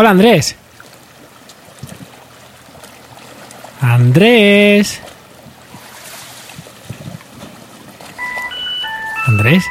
[0.00, 0.56] Hola, Andrés.
[3.82, 4.98] Andrés.
[9.26, 9.62] Andrés.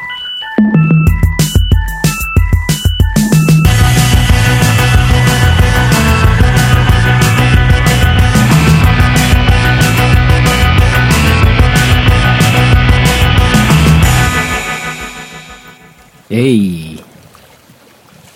[16.30, 17.04] ¡Ey!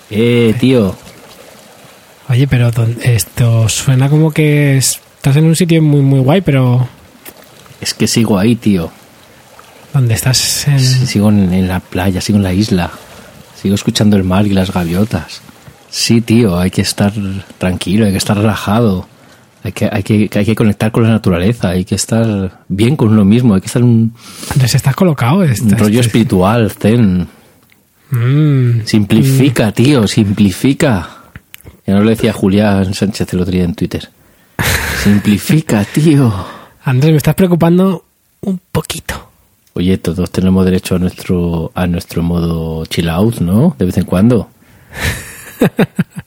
[0.09, 1.02] ¡Eh, tío!
[2.33, 2.71] Oye, pero
[3.03, 6.87] esto suena como que estás en un sitio muy muy guay, pero
[7.79, 8.89] Es que sigo ahí, tío.
[9.93, 10.67] ¿dónde estás?
[10.67, 10.79] En...
[10.79, 12.89] Sigo en, en la playa, sigo en la isla.
[13.61, 15.41] Sigo escuchando el mar y las gaviotas.
[15.91, 17.13] Sí, tío, hay que estar
[17.59, 19.07] tranquilo, hay que estar relajado.
[19.63, 23.09] Hay que, hay que, hay que conectar con la naturaleza, hay que estar bien con
[23.09, 24.13] uno mismo, hay que estar un,
[24.51, 25.37] Andrés, estás colocado.
[25.37, 27.27] un Estás- rollo espiritual, zen.
[28.09, 28.85] Mm.
[28.85, 31.12] Simplifica, tío, simplifica.
[31.85, 34.09] Ya no lo decía Julián Sánchez el otro día en Twitter.
[35.03, 36.33] Simplifica, tío.
[36.85, 38.05] Andrés, me estás preocupando
[38.41, 39.29] un poquito.
[39.73, 43.75] Oye, todos tenemos derecho a nuestro a nuestro modo chill out, ¿no?
[43.79, 44.49] De vez en cuando.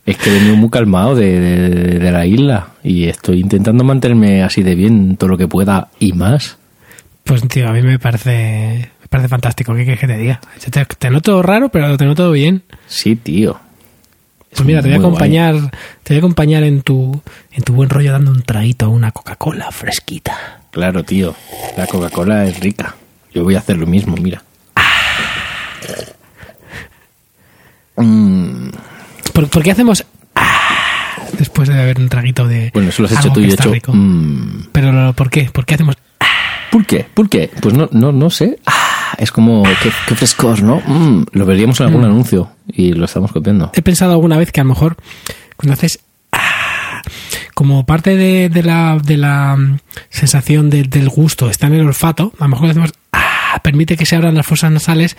[0.06, 4.42] es que he venido muy calmado de, de- de la isla y estoy intentando mantenerme
[4.42, 6.58] así de bien todo lo que pueda y más.
[7.24, 9.74] Pues, tío, a mí me parece, me parece fantástico.
[9.74, 10.40] ¿Qué quieres que te diga?
[10.70, 12.62] Te, te noto raro, pero te noto bien.
[12.86, 13.58] Sí, tío.
[14.50, 15.06] Es Pues mira, te voy a guay.
[15.08, 15.54] acompañar,
[16.02, 17.20] te voy a acompañar en tu,
[17.52, 20.60] en tu buen rollo dando un traguito a una Coca-Cola fresquita.
[20.70, 21.34] Claro, tío.
[21.76, 22.94] La Coca-Cola es rica.
[23.34, 24.42] Yo voy a hacer lo mismo, mira.
[27.96, 28.68] Mm,
[29.32, 33.18] ¿Por, por qué hacemos ah, después de beber un traguito de bueno, eso lo has
[33.18, 33.72] hecho tú y hecho.
[33.72, 33.92] rico?
[33.94, 34.68] mm.
[34.72, 35.48] Pero ¿por qué?
[35.52, 36.26] ¿Por qué hacemos ah?
[36.70, 37.06] ¿Por qué?
[37.14, 37.50] ¿Por qué?
[37.60, 38.58] Pues no, no, no sé.
[38.66, 38.85] Ah,
[39.18, 40.80] es como, qué, qué frescor, ¿no?
[40.86, 43.70] Mm, lo veríamos en algún anuncio y lo estamos copiando.
[43.74, 44.96] He pensado alguna vez que a lo mejor
[45.56, 46.00] cuando haces
[46.32, 47.02] ah,
[47.54, 49.78] como parte de, de la, de la mm,
[50.10, 54.04] sensación de- del gusto está en el olfato, a lo mejor hacemos ah, permite que
[54.06, 55.16] se abran las fosas nasales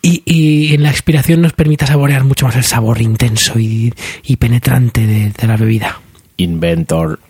[0.00, 3.92] y, y en la expiración nos permita saborear mucho más el sabor intenso y,
[4.22, 6.00] y penetrante de, de la bebida.
[6.38, 7.20] Inventor.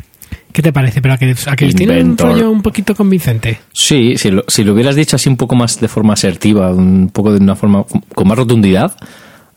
[0.54, 1.02] ¿Qué te parece?
[1.02, 3.58] Pero a que, a que tiene un rollo un poquito convincente.
[3.72, 7.10] Sí, si lo, si lo hubieras dicho así un poco más de forma asertiva, un
[7.12, 7.84] poco de una forma
[8.14, 8.94] con más rotundidad,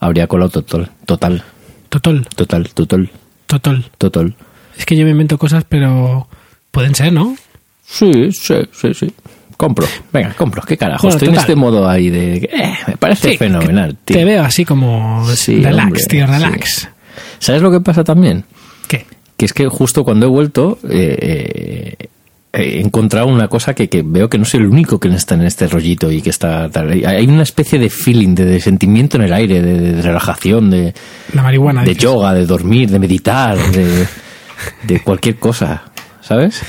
[0.00, 1.44] habría colado total, total,
[1.88, 3.10] Total, total, total,
[3.46, 3.84] total.
[3.96, 4.34] total.
[4.76, 6.26] Es que yo me invento cosas, pero
[6.72, 7.36] pueden ser, ¿no?
[7.86, 9.14] Sí, sí, sí, sí.
[9.56, 9.86] Compro.
[10.12, 10.62] Venga, compro.
[10.62, 11.02] ¿Qué carajo?
[11.04, 12.36] Bueno, Estoy en este modo ahí de...
[12.52, 14.16] eh, me parece Sí, fenomenal, tío.
[14.16, 16.32] Te veo así como Sí, relax, hombre, tío, sí.
[16.32, 16.88] relax.
[17.38, 18.44] ¿Sabes lo que pasa también?
[19.38, 22.08] Que es que justo cuando he vuelto eh, eh,
[22.52, 25.42] he encontrado una cosa que, que veo que no soy el único que está en
[25.42, 26.90] este rollito y que está tal.
[26.90, 30.92] Hay- una especie de feeling de, de sentimiento en el aire de, de relajación de,
[31.34, 31.82] La marihuana.
[31.82, 32.02] de dices.
[32.02, 34.06] yoga de dormir de meditar de,
[34.82, 35.84] de cualquier cosa
[36.20, 36.60] ¿sabes?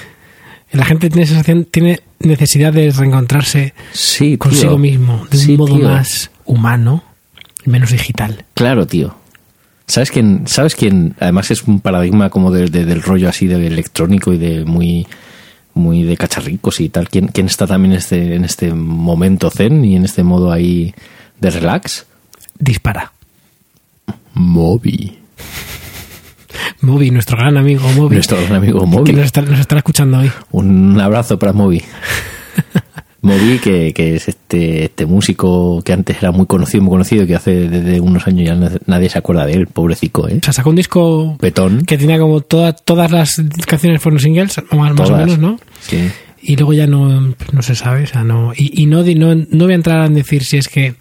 [0.72, 5.76] La gente tiene sensación, tiene necesidad de reencontrarse sí consigo mismo de Sí, un modo
[5.76, 5.90] tío.
[5.90, 7.04] más humano
[7.66, 8.46] menos digital.
[8.54, 9.16] claro tío
[9.90, 10.44] ¿Sabes quién?
[10.46, 11.16] ¿Sabes quién?
[11.20, 15.06] Además es un paradigma como de- de- del rollo así de electrónico y de muy
[15.74, 17.10] muy de cacharricos y tal.
[17.10, 20.94] ¿Quién, quién está también en este, en este momento zen y en este modo ahí
[21.40, 22.06] de relax?
[22.58, 23.14] Dispara.
[24.34, 25.18] Moby.
[26.82, 28.16] Moby, nuestro gran amigo Moby.
[28.16, 29.14] Nuestro gran amigo Que Moby.
[29.14, 30.32] nos está, nos estará escuchando hoy.
[30.52, 31.82] Un abrazo para Moby.
[33.22, 37.36] Moby, que, que es este, este músico que antes era muy conocido, muy conocido, que
[37.36, 40.38] hace desde unos años ya na- nadie se acuerda de él, pobrecito, ¿eh?
[40.42, 41.84] O sea, sacó un disco Petón.
[41.86, 45.20] que tenía como toda- todas las canciones fueron singles, más, más o Todas.
[45.26, 45.60] menos, ¿no?
[45.82, 46.10] Sí.
[46.42, 48.54] Y luego ya no, no se sabe, o sea, no.
[48.56, 50.96] Y, y no, di- no, no voy a entrar en decir si es que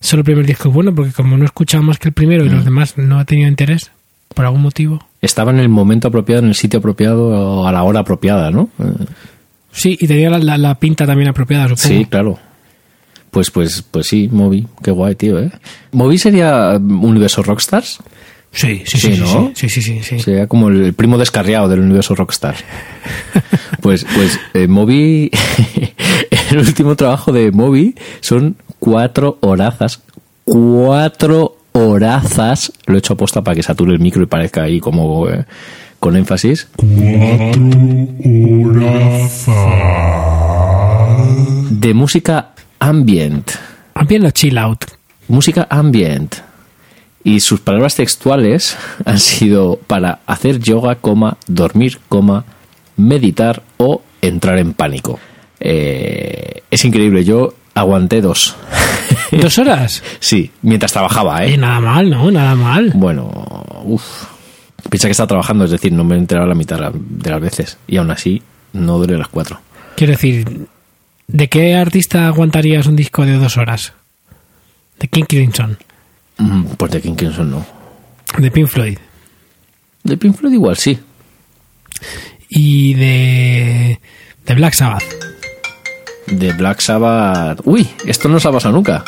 [0.00, 2.44] solo el primer disco es bueno, porque como no he escuchado más que el primero
[2.44, 2.46] Mm.
[2.46, 3.90] y los demás no ha tenido interés,
[4.32, 5.04] por algún motivo.
[5.20, 8.68] Estaba en el momento apropiado, en el sitio apropiado, a la hora apropiada, ¿no?
[9.78, 11.88] Sí, y tenía la, la- la pinta también apropiada, supongo.
[11.88, 12.38] Sí, claro.
[13.30, 14.66] Pues, pues, pues sí, Moby.
[14.82, 15.50] Qué guay, tío, ¿eh?
[15.92, 17.98] ¿Moby sería universo Rockstars?
[18.50, 19.52] Sí, sí, sí, Sí, sí, ¿no?
[19.54, 20.18] sí, sí, sí, sí.
[20.20, 22.54] Sería como el primo descarriado del universo Rockstar.
[23.80, 25.30] Pues, pues eh, Moby,
[26.50, 30.00] el último trabajo de Moby son cuatro horazas.
[30.44, 32.72] Cuatro horazas.
[32.86, 35.44] Lo he hecho aposta para que sature el micro y parezca ahí como eh,
[36.00, 36.68] con énfasis.
[41.70, 43.50] De música ambient.
[43.94, 44.84] También lo chill out.
[45.28, 46.36] Música ambient.
[47.24, 52.44] Y sus palabras textuales han sido para hacer yoga, coma, dormir, coma,
[52.96, 55.18] meditar o entrar en pánico.
[55.60, 58.56] Eh, es increíble, yo aguanté dos.
[59.32, 60.02] ¿Dos horas?
[60.20, 61.56] sí, mientras trabajaba, Eh, ¿eh?
[61.58, 62.30] nada mal, ¿no?
[62.30, 62.92] Nada mal.
[62.94, 63.30] Bueno,
[63.84, 64.37] uff.
[64.90, 67.78] Piensa que está trabajando, es decir, no me he enterado la mitad de las veces.
[67.86, 68.42] Y aún así,
[68.72, 69.60] no duele las cuatro.
[69.96, 70.66] Quiero decir,
[71.26, 73.92] ¿de qué artista aguantarías un disco de dos horas?
[75.00, 75.78] ¿De King Crimson?
[76.38, 77.66] Mm, Pues de King Crimson no.
[78.38, 78.98] ¿De Pink Floyd?
[80.04, 80.98] De Pink Floyd igual sí.
[82.48, 84.00] ¿Y de,
[84.46, 85.02] de Black Sabbath?
[86.26, 87.60] De Black Sabbath.
[87.64, 89.04] Uy, esto no se ha pasado nunca.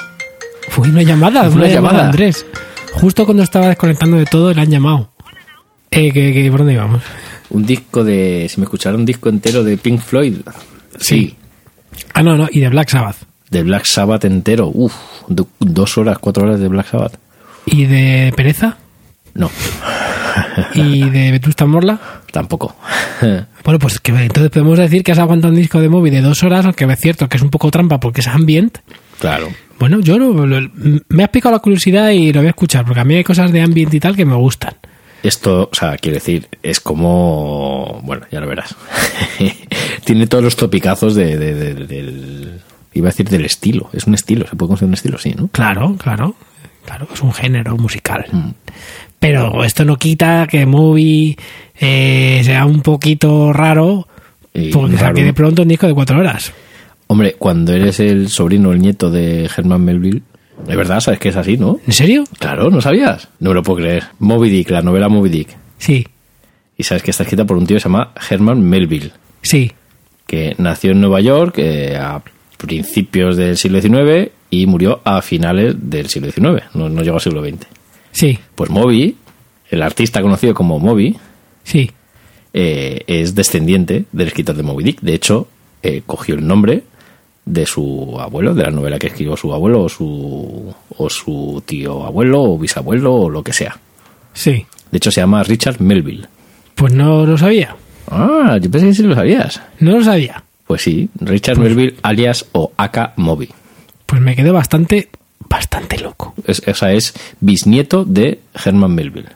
[0.69, 2.05] Fue una llamada, Fue una, una llamada, llamada.
[2.11, 2.47] Andrés.
[2.95, 5.10] Justo cuando estaba desconectando de todo, le han llamado.
[5.91, 7.03] Eh, que, que- ¿Por dónde íbamos?
[7.51, 8.47] Un disco de.
[8.49, 10.35] Si me escuchara un disco entero de Pink Floyd.
[10.99, 11.35] Sí.
[12.15, 13.17] Ah, no, no, y de Black Sabbath.
[13.51, 14.71] De Black Sabbath entero.
[14.73, 14.95] Uf,
[15.29, 17.19] do- dos horas, cuatro horas de Black Sabbath.
[17.67, 18.77] ¿Y de Pereza?
[19.35, 19.51] No,
[20.75, 22.01] ¿Y de Vetusta Morla?
[22.33, 22.75] tampoco.
[23.63, 26.43] Bueno, pues que entonces podemos decir que has aguantado un disco de móvil de dos
[26.43, 28.79] horas, aunque es cierto que es un poco trampa porque es ambient.
[29.19, 29.49] claro.
[29.79, 30.71] Bueno, yo lo- lo-
[31.09, 33.53] me ha picado la curiosidad y lo voy a escuchar, porque a mí hay cosas
[33.53, 34.75] de ambient y tal que me gustan.
[35.23, 38.01] Esto, o sea, quiero decir, es como.
[38.05, 38.75] Bueno, ya lo verás.
[40.05, 42.61] Tiene todos los topicazos de, de- de- del.
[42.93, 43.89] Iba a decir del estilo.
[43.93, 45.49] Es un estilo, se puede considerar un estilo, sí, ¿no?
[45.49, 46.35] Claro, claro,
[46.85, 48.27] claro, es un género musical.
[49.19, 51.37] Pero esto no quita que Movie
[51.79, 54.09] eh, sea un poquito raro,
[54.55, 55.15] Y porque raro.
[55.23, 56.53] de pronto un disco de cuatro horas.
[57.07, 60.23] Hombre, cuando eres el sobrino o el nieto de Herman Melville,
[60.67, 61.79] de verdad, sabes que es así, ¿no?
[61.87, 62.25] ¿En serio?
[62.39, 63.29] Claro, ¿no sabías?
[63.41, 64.05] No me lo puedo creer.
[64.19, 65.49] Moby Dick, la novela Moby Dick.
[65.79, 66.07] Sí,
[66.77, 69.13] Y sabes que está escrita por un tío que se llama Herman Melville,
[69.43, 69.73] sí,
[70.27, 72.23] que nació en Nueva York eh, a
[72.59, 77.21] principios del siglo XIX y murió a finales del siglo XIX, no, no llegó al
[77.23, 77.67] siglo XX.
[78.13, 79.17] sí, Pues Moby,
[79.71, 81.17] el artista conocido como Moby,
[81.65, 81.91] sí.
[82.53, 85.01] eh, es descendiente del escritor de Moby Dick.
[85.01, 85.49] De hecho,
[85.83, 86.83] eh, cogió el nombre
[87.45, 92.05] de su abuelo, de la novela que escribió su abuelo o su, o su tío
[92.07, 93.77] abuelo o bisabuelo o lo que sea.
[94.33, 96.27] Sí, De hecho, se llama Richard Melville.
[96.75, 97.75] pues no lo sabía,
[98.13, 99.61] Ah, yo pensé que sí lo sabías.
[99.81, 100.43] no lo sabía.
[100.67, 103.49] Pues sí, Richard Melville alias o aka Moby.
[104.07, 105.09] Pues me quedé bastante,
[105.49, 106.35] bastante loco.
[106.47, 109.29] Es, o sea, es bisnieto de Herman Melville.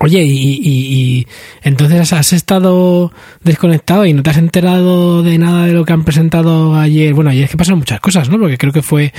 [0.00, 1.26] Oye, y, y- y
[1.62, 3.10] entonces has estado
[3.42, 7.14] desconectado y no te has enterado de nada de lo que han presentado ayer.
[7.14, 8.38] Bueno, ayer es que pasaron muchas cosas, ¿no?
[8.38, 9.12] Porque creo que fue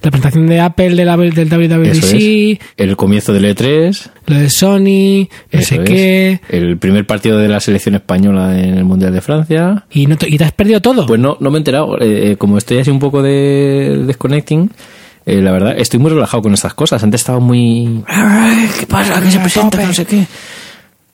[0.00, 2.58] la presentación de Apple de la, del WWDC, es.
[2.78, 4.10] El comienzo del E3.
[4.26, 6.40] lo de Sony, no sé qué.
[6.48, 9.84] El primer partido de la selección española en el Mundial de Francia.
[9.90, 11.04] Y, no te, y te has perdido todo.
[11.04, 12.00] Pues no, no me he enterado.
[12.00, 14.70] Eh, eh, como estoy así un poco de desconnecting,
[15.26, 17.02] eh, la verdad, estoy muy relajado con estas cosas.
[17.02, 18.02] Antes estaba muy...
[18.06, 19.20] "Ay, ¿Qué pasa?
[19.22, 19.84] ¿Qué se presenta?
[19.86, 20.26] No sé qué.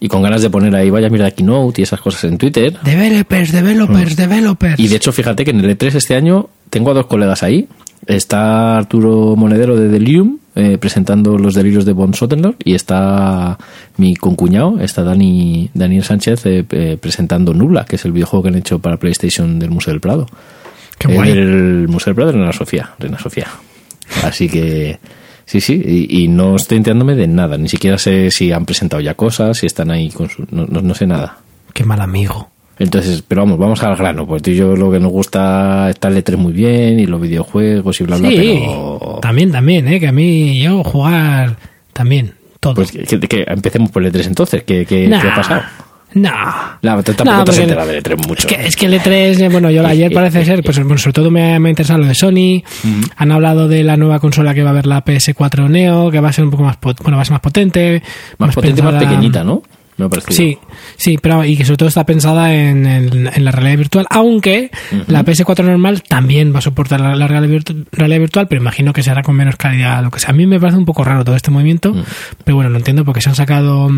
[0.00, 2.78] Y con ganas de poner ahí, vaya, mira, Keynote y esas cosas en Twitter.
[2.84, 4.78] Developers, developers, developers.
[4.78, 4.82] Mm.
[4.82, 7.68] Y de hecho, fíjate que en el E3 este año tengo a dos colegas ahí.
[8.06, 13.58] Está Arturo Monedero de Delirium eh, presentando los delirios de Von Sotenlord y está
[13.96, 18.48] mi concuñado, está Dani, Daniel Sánchez eh, eh, presentando Nubla, que es el videojuego que
[18.50, 20.26] han hecho para PlayStation del Museo del Prado.
[20.96, 21.30] Qué guay.
[21.32, 23.48] El Museo del Prado de Reina Sofía, Reina Sofía.
[24.24, 24.98] Así que
[25.44, 29.00] sí, sí, y, y no estoy enterándome de nada, ni siquiera sé si han presentado
[29.00, 31.38] ya cosas, si están ahí con su, no, no- no sé nada.
[31.74, 32.48] Qué mal amigo.
[32.80, 36.08] Entonces, pero vamos, vamos al grano, pues tú y yo lo que nos gusta está
[36.08, 39.98] el E3 muy bien y los videojuegos y bla bla, Sí, pero también, también, ¿eh?
[39.98, 41.56] Que a mí, yo jugar
[41.92, 42.74] también, todo.
[42.74, 45.62] pues que, que- que empecemos por el E3 entonces, ¿qué, qué, Nah, qué ha pasado?
[46.14, 46.30] No.
[46.82, 48.40] No, tú tampoco No, te has enterado del E3 mucho.
[48.40, 51.12] Es que, es que el E3, eh, bueno, yo ayer parece ser, pues bueno, sobre
[51.12, 52.62] todo me, me ha interesado lo de Sony.
[53.16, 56.30] Han hablado de la nueva consola que va a haber la PS4 Neo, que va
[56.30, 58.02] a ser un poco más, bueno, va a ser más potente.
[58.38, 59.62] más potente, más pequeñita, ¿no?
[59.98, 60.32] Me ha parecido.
[60.36, 60.56] Sí,
[60.96, 64.70] sí, pero y que sobre todo está pensada en, en la realidad virtual, aunque
[65.08, 68.92] la PS4 normal también va a soportar la, la realidad, virtu- realidad virtual, pero imagino
[68.92, 70.30] que será con menos calidad, lo que sea.
[70.30, 71.92] A mí me parece un poco raro todo este movimiento,
[72.44, 73.90] pero bueno, lo entiendo porque se han sacado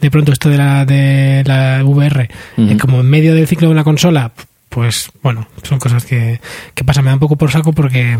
[0.00, 3.72] de pronto esto de la de la VR eh, como en medio del ciclo de
[3.72, 4.30] una consola,
[4.68, 6.40] pues bueno, son cosas que,
[6.74, 8.16] que pasan, me da un poco por saco porque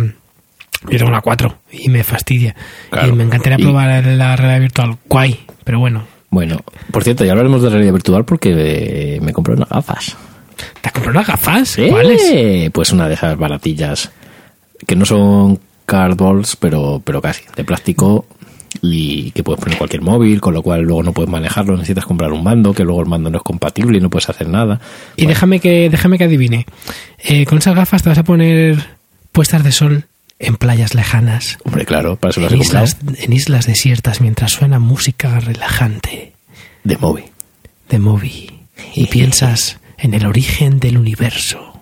[0.90, 2.54] yo tengo una 4 y me fastidia.
[2.90, 3.08] Claro.
[3.08, 7.32] Y me encantaría Y- probar la realidad virtual, guay, pero bueno, Bueno, por cierto, ya
[7.32, 8.52] hablaremos de realidad virtual porque
[9.16, 10.16] eh, me compré unas gafas.
[10.80, 11.76] ¿Te has comprado unas gafas?
[11.90, 12.70] ¿Cuáles?
[12.72, 14.10] Pues una de esas baratillas
[14.86, 18.26] que no son cardballs, pero, pero casi, de plástico
[18.92, 22.32] y que puedes poner cualquier móvil, con lo cual luego no puedes manejarlo, necesitas comprar
[22.32, 24.80] un mando, que luego el mando no es compatible y no puedes hacer nada.
[25.16, 26.66] Y déjame que déjame que adivine.
[27.18, 28.96] Eh, con esas gafas te vas a poner
[29.32, 30.04] puestas de sol
[30.38, 34.78] en playas lejanas, Hombre, claro, para eso las he islas, en islas desiertas mientras suena
[34.78, 36.32] música relajante
[36.84, 37.24] De móvil.
[37.88, 38.50] de Moby
[38.94, 41.72] y piensas en el origen del universo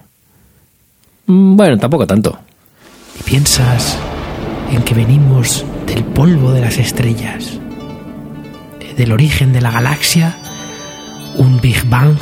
[1.26, 2.38] Mm, Bueno, tampoco tanto.
[3.18, 3.98] y piensas
[4.74, 7.58] en que venimos del polvo de las estrellas,
[8.96, 10.36] del origen de la galaxia,
[11.36, 12.16] un Big Bang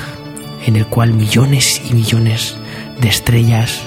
[0.67, 2.57] en el cual millones y millones
[3.01, 3.83] de estrellas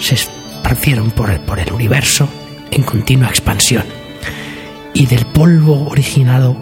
[0.00, 2.28] se esparcieron por el, por el universo
[2.70, 3.84] en continua expansión.
[4.94, 6.56] Y del polvo originado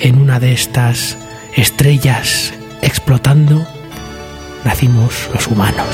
[0.00, 1.16] en una de estas
[1.54, 3.66] estrellas explotando,
[4.64, 5.86] nacimos los humanos.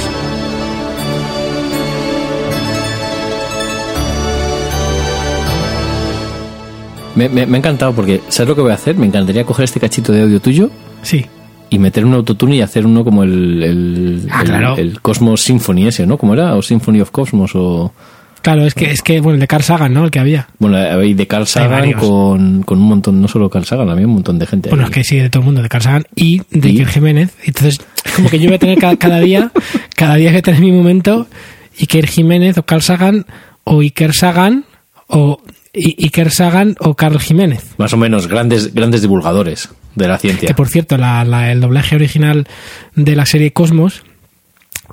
[7.15, 8.97] Me, me- me ha encantado porque, ¿sabes lo que voy a hacer?
[8.97, 10.71] Me encantaría coger este cachito de audio tuyo
[11.03, 11.27] Sí,
[11.71, 14.77] y meter un autotune y hacer uno como el, el, Ah, el- claro.
[14.77, 16.17] el Cosmos Symphony ese, ¿no?
[16.19, 16.55] ¿Cómo era?
[16.55, 17.93] O Symphony of Cosmos o...
[18.43, 20.05] claro, es que, es que, bueno, el de Carl Sagan, ¿no?
[20.05, 20.49] El que había.
[20.59, 24.15] Bueno, hay de Carl Sagan con, con un montón, no solo Carl Sagan, había un
[24.15, 24.69] montón de gente.
[24.69, 24.91] Bueno, ahí.
[24.91, 26.73] es que sí, de todo el mundo, de Carl Sagan y de ¿Y?
[26.73, 27.35] Iker Jiménez.
[27.45, 29.51] Entonces, es como que yo voy a tener cada, cada día,
[29.97, 31.27] cada día que tener mi momento,
[31.81, 33.27] Iker Jiménez o Carl Sagan,
[33.65, 34.65] o Iker Sagan,
[35.09, 35.41] o
[35.75, 37.75] I- Iker Sagan o Carl Jiménez.
[37.79, 40.47] Más o menos grandes, grandes divulgadores de la ciencia.
[40.49, 42.47] Que por cierto, la- la- el doblaje original
[42.95, 44.03] de la serie Cosmos,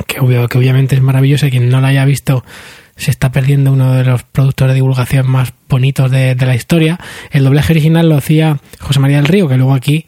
[0.08, 2.44] que, obvio, que obviamente es maravilloso y quien no la haya visto
[2.96, 7.00] se está perdiendo uno de los productos de divulgación más bonitos de, de la historia.
[7.32, 10.06] El doblaje original lo hacía José María del Río, que luego aquí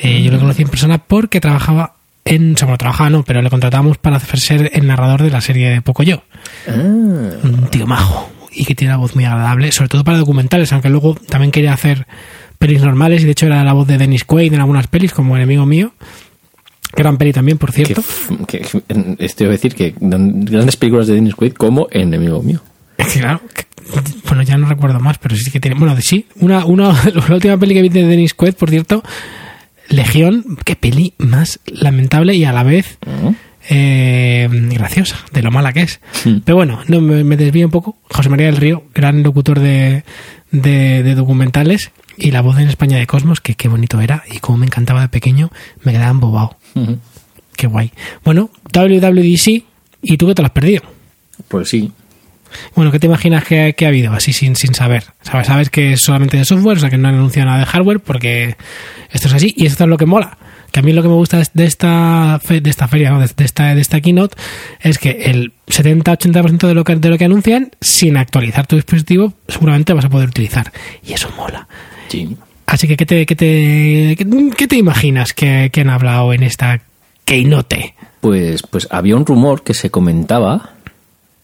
[0.00, 2.54] eh, yo lo conocí en persona porque trabajaba en...
[2.54, 5.40] O sea, bueno, trabajaba no, pero le contratamos para hacer ser el narrador de la
[5.40, 6.22] serie de Pocoyo.
[6.68, 10.72] Ah, Un tío majo y que tiene una voz muy agradable, sobre todo para documentales,
[10.72, 12.06] aunque luego también quería hacer
[12.58, 15.36] pelis normales y de hecho era la voz de Dennis Quaid en algunas pelis, como
[15.36, 15.92] Enemigo Mío.
[16.94, 18.00] Gran peli también, por cierto.
[18.02, 18.58] f- que,
[19.18, 22.60] esto iba a decir que grandes películas de Dennis Quaid como Enemigo Mío.
[23.14, 23.64] Claro, que-
[24.28, 25.78] bueno, ya no recuerdo más, pero sí que tiene.
[25.78, 26.92] Bueno, de- sí, una, una,
[27.28, 29.02] la última peli que vi de Dennis Quaid, por cierto,
[29.88, 32.98] Legión, qué peli más lamentable y a la vez.
[33.68, 36.00] Eh, graciosa, de lo mala que es.
[36.24, 36.38] Hmm.
[36.44, 37.96] Pero bueno, no me, me desvío un poco.
[38.10, 40.04] José María del Río, gran locutor de,
[40.50, 44.38] de, de documentales, y la voz en España de Cosmos, que qué bonito era, y
[44.38, 45.50] como me encantaba de pequeño,
[45.82, 46.56] me quedaba embobado.
[46.74, 46.98] Ujú.
[47.56, 47.92] Qué guay.
[48.24, 49.64] Bueno, WWDC,
[50.02, 50.82] ¿y tú qué te lo has perdido?
[51.48, 51.92] Pues sí.
[52.74, 55.04] Bueno, ¿qué te imaginas que, que ha habido así sin, sin saber?
[55.22, 55.46] ¿Sabes?
[55.46, 58.00] Sabes que es solamente de software, o sea que no han anunciado nada de hardware
[58.00, 58.56] porque
[59.10, 60.36] esto es así y esto es lo que mola.
[60.72, 63.20] Que a mí lo que me gusta de esta fe- de esta feria, ¿no?
[63.20, 64.36] de, de esta de esta keynote
[64.80, 69.34] es que el 70-80% de lo que de lo que anuncian sin actualizar tu dispositivo
[69.48, 70.72] seguramente vas a poder utilizar
[71.06, 71.68] y eso mola.
[72.08, 72.36] Sí.
[72.66, 74.26] Así que ¿qué te qué te qué,
[74.56, 76.80] qué te imaginas que, que han hablado en esta
[77.26, 77.94] keynote?
[78.22, 80.70] Pues, pues había un rumor que se comentaba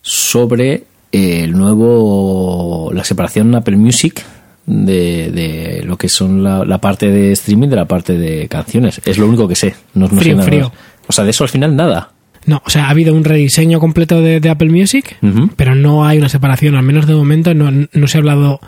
[0.02, 4.24] sobre el nuevo la separación Apple Music
[4.68, 9.00] de, de lo que son la, la parte de streaming de la parte de canciones.
[9.04, 9.74] Es lo único que sé.
[9.94, 10.62] No, no sé Frío, nada frío.
[10.64, 10.72] más.
[11.08, 12.12] O sea, de eso al final nada.
[12.46, 15.16] No, o sea, ha habido un rediseño completo de, de Apple Music,
[15.56, 18.60] pero no hay una separación, al menos de momento no, no se ha hablado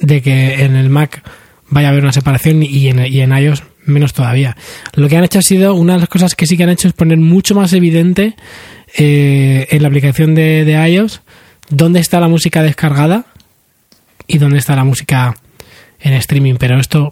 [0.00, 1.22] de que en el Mac
[1.68, 4.56] vaya a haber una separación y en, y en iOS menos todavía.
[4.94, 6.88] Lo que han hecho ha sido, una de las cosas que sí que han hecho
[6.88, 8.34] es poner mucho más evidente
[8.96, 11.20] eh, en la aplicación de, de iOS
[11.68, 13.26] dónde está la música descargada
[14.32, 15.34] y dónde está la música
[16.00, 17.10] en streaming, pero esto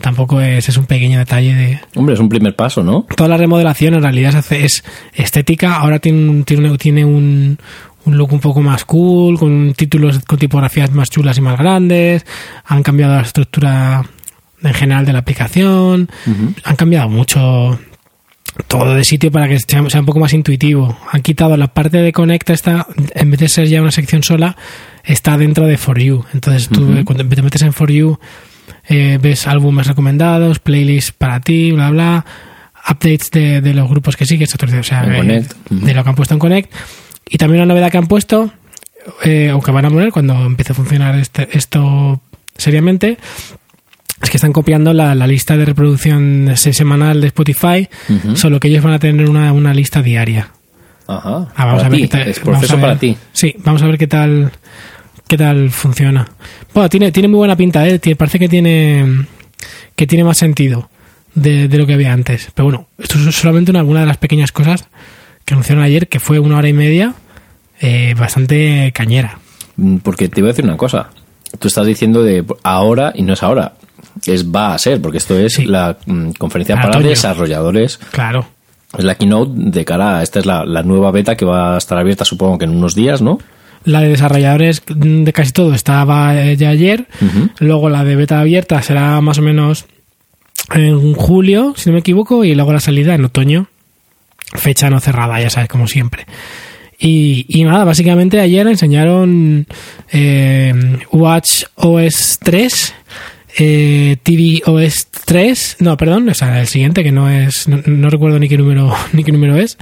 [0.00, 3.06] tampoco es, es un pequeño detalle de, Hombre, es un primer paso, ¿no?
[3.16, 4.84] toda la remodelación en realidad se hace, es
[5.14, 5.76] estética.
[5.76, 7.58] Ahora tiene, un- tiene, tiene un,
[8.04, 12.26] un look un poco más cool, con títulos con tipografías más chulas y más grandes.
[12.66, 14.04] Han cambiado la estructura
[14.62, 16.08] en general de la aplicación.
[16.64, 17.78] Han cambiado mucho
[18.68, 20.98] todo de sitio para que sea, sea un poco más intuitivo.
[21.12, 24.56] Han quitado la parte de Connect, esta, en vez de ser ya una sección sola,
[25.06, 26.24] está dentro de For You.
[26.34, 28.18] Entonces tú cuando te metes en For You
[28.88, 32.24] eh, ves álbumes recomendados, playlists para ti, bla, bla,
[32.88, 35.02] updates de, de los grupos que sigues, o sea,
[35.70, 36.72] de lo que han puesto en Connect.
[37.28, 38.52] Y también una novedad que han puesto,
[39.24, 42.20] eh, o que van a poner cuando empiece a funcionar este- esto
[42.56, 43.18] seriamente,
[44.22, 47.88] es que están copiando la, la lista de reproducción se- semanal de Spotify,
[48.34, 50.50] solo que ellos van a tener una, una lista diaria.
[51.08, 51.48] Ajá.
[51.54, 52.02] Ah, vamos a ver ti.
[52.02, 52.28] qué tal.
[52.28, 53.16] Es proceso para ti.
[53.32, 54.52] Sí, vamos a ver qué tal
[55.28, 56.26] qué tal funciona.
[56.74, 58.00] Bueno, tiene, tiene muy buena pinta, ¿eh?
[58.16, 59.26] Parece que tiene
[59.94, 60.90] que tiene más sentido
[61.34, 62.50] de, de lo que había antes.
[62.54, 64.84] Pero bueno, esto es solamente una, una de las pequeñas cosas
[65.44, 67.14] que anunciaron ayer, que fue una hora y media
[67.80, 69.38] eh, bastante cañera.
[69.76, 71.10] Mm, Porque te voy a decir una cosa.
[71.58, 73.74] Tú estás diciendo de ahora y no es ahora.
[74.26, 75.64] Es va a ser, porque esto es Sí.
[75.66, 77.98] la mm, conferencia Para desarrolladores.
[78.10, 78.46] Claro.
[78.96, 81.78] Es la keynote de cara a esta es la, la nueva beta que va a
[81.78, 83.38] estar abierta supongo que en unos días, ¿no?
[83.86, 87.06] La de desarrolladores de casi todo estaba eh, ya ayer.
[87.58, 89.86] Luego la de beta abierta será más o menos
[90.74, 93.68] en julio, si no me equivoco, y luego la salida en otoño.
[94.54, 96.26] Fecha no cerrada, ya sabes, como siempre.
[96.98, 99.66] Y, y nada, básicamente ayer enseñaron
[100.12, 100.74] eh,
[101.12, 102.94] Watch OS 3
[103.58, 108.38] eh, tvOS 3, no, perdón, o sea, el siguiente que no es, no, no recuerdo
[108.38, 109.78] ni qué número, ni qué número es.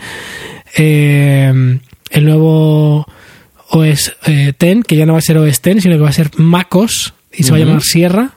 [0.76, 1.78] Eh,
[2.10, 3.06] el nuevo
[3.74, 6.12] OS eh, 10, que ya no va a ser OS 10, sino que va a
[6.12, 8.30] ser MacOS y se va a llamar Sierra.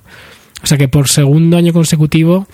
[0.63, 2.48] O sea que por segundo año consecutivo,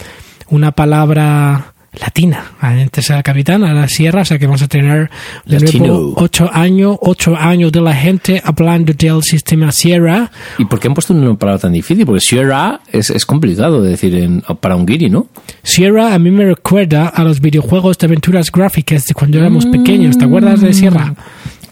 [0.50, 2.54] una palabra latina.
[2.60, 5.10] Antes era capitán, ahora Sierra, o sea que vamos a tener
[5.46, 10.30] de nuevo ocho años, ocho años de la gente hablando del sistema Sierra.
[10.58, 12.06] ¿Y por qué han puesto una palabra tan difícil?
[12.06, 15.28] Porque Sierra es, es complicado de decir en, para un guiri, ¿no?
[15.62, 20.18] Sierra a mí me recuerda a los videojuegos de aventuras gráficas de cuando éramos pequeños.
[20.18, 21.14] ¿Te acuerdas de Sierra?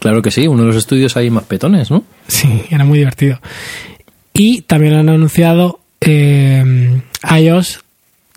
[0.02, 2.04] Claro que sí, uno de los estudios ahí más petones, ¿no?
[2.28, 3.40] Sí, era muy divertido.
[4.34, 7.02] Y también han anunciado eh,
[7.40, 7.80] iOS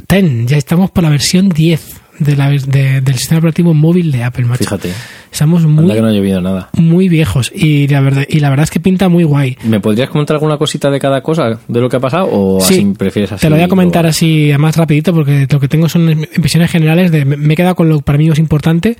[0.09, 0.47] 10.
[0.47, 4.44] Ya estamos por la versión 10 de la, de- del sistema operativo móvil de Apple,
[4.44, 4.64] macho.
[4.64, 4.90] Fíjate,
[5.33, 6.68] Estamos muy, que no ha llovido nada.
[6.75, 9.56] muy viejos y la, verdad, y la verdad es que pinta muy guay.
[9.64, 12.75] ¿Me podrías comentar alguna cosita de cada cosa de lo que ha pasado o Sí,
[12.75, 13.40] así prefieres así?
[13.40, 14.11] Te lo voy a comentar global?
[14.11, 17.11] así más rapidito porque lo que tengo son impresiones generales.
[17.11, 18.97] De, me he quedado con lo que para mí es importante.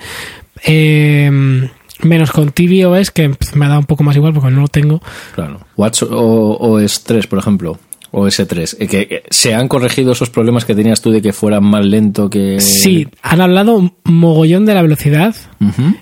[0.66, 1.68] Eh,
[2.03, 5.01] menos con tvOS, que me ha dado un poco más igual porque no lo tengo.
[5.35, 5.61] Claro.
[5.77, 7.79] Watch o OS 3, por ejemplo.
[8.11, 8.77] OS 3.
[8.79, 11.85] eh, Que, que se han corregido esos problemas que tenías tú de que fuera más
[11.85, 12.61] lento que...
[12.61, 15.35] Sí, han hablado mogollón de la velocidad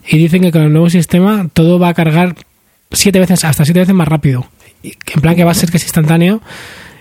[0.09, 2.37] y dicen que con el nuevo sistema todo va a cargar
[2.91, 4.47] siete veces, hasta siete veces más rápido.
[4.83, 6.43] En plan que va a ser que es instantáneo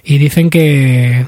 [0.04, 1.26] y dicen que,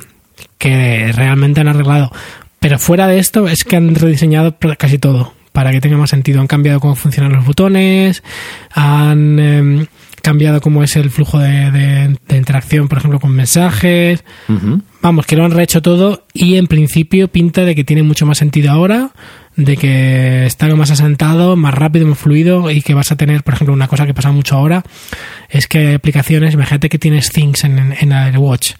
[0.58, 2.12] que realmente han arreglado.
[2.60, 6.42] Pero fuera de esto es que han rediseñado casi todo para que tenga más sentido.
[6.42, 8.22] Han cambiado cómo funcionan los botones,
[8.74, 9.86] han em,
[10.22, 14.24] cambiado cómo es el flujo de, de- de interacción, por ejemplo, con mensajes.
[15.02, 18.38] Vamos, que lo han rehecho todo y en principio pinta de que tiene mucho más
[18.38, 19.12] sentido ahora,
[19.58, 23.54] de que está más asentado, más rápido, más fluido y que vas a tener, por
[23.54, 24.82] ejemplo, una cosa que pasa mucho ahora,
[25.50, 28.72] es que hay aplicaciones, imagínate que tienes Things en, en, en el Watch,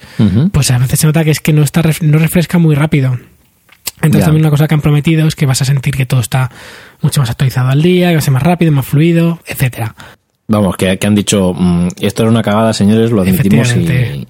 [0.52, 3.20] pues a veces se nota que es que no, está, no refresca muy rápido.
[4.04, 6.52] Entonces también una cosa que han prometido es que vas a sentir que todo está
[7.02, 9.96] mucho más actualizado al día, que va a ser más rápido, más fluido, etcétera.
[10.48, 13.74] Vamos, que, que han dicho, mm, esto era una cagada, señores, lo admitimos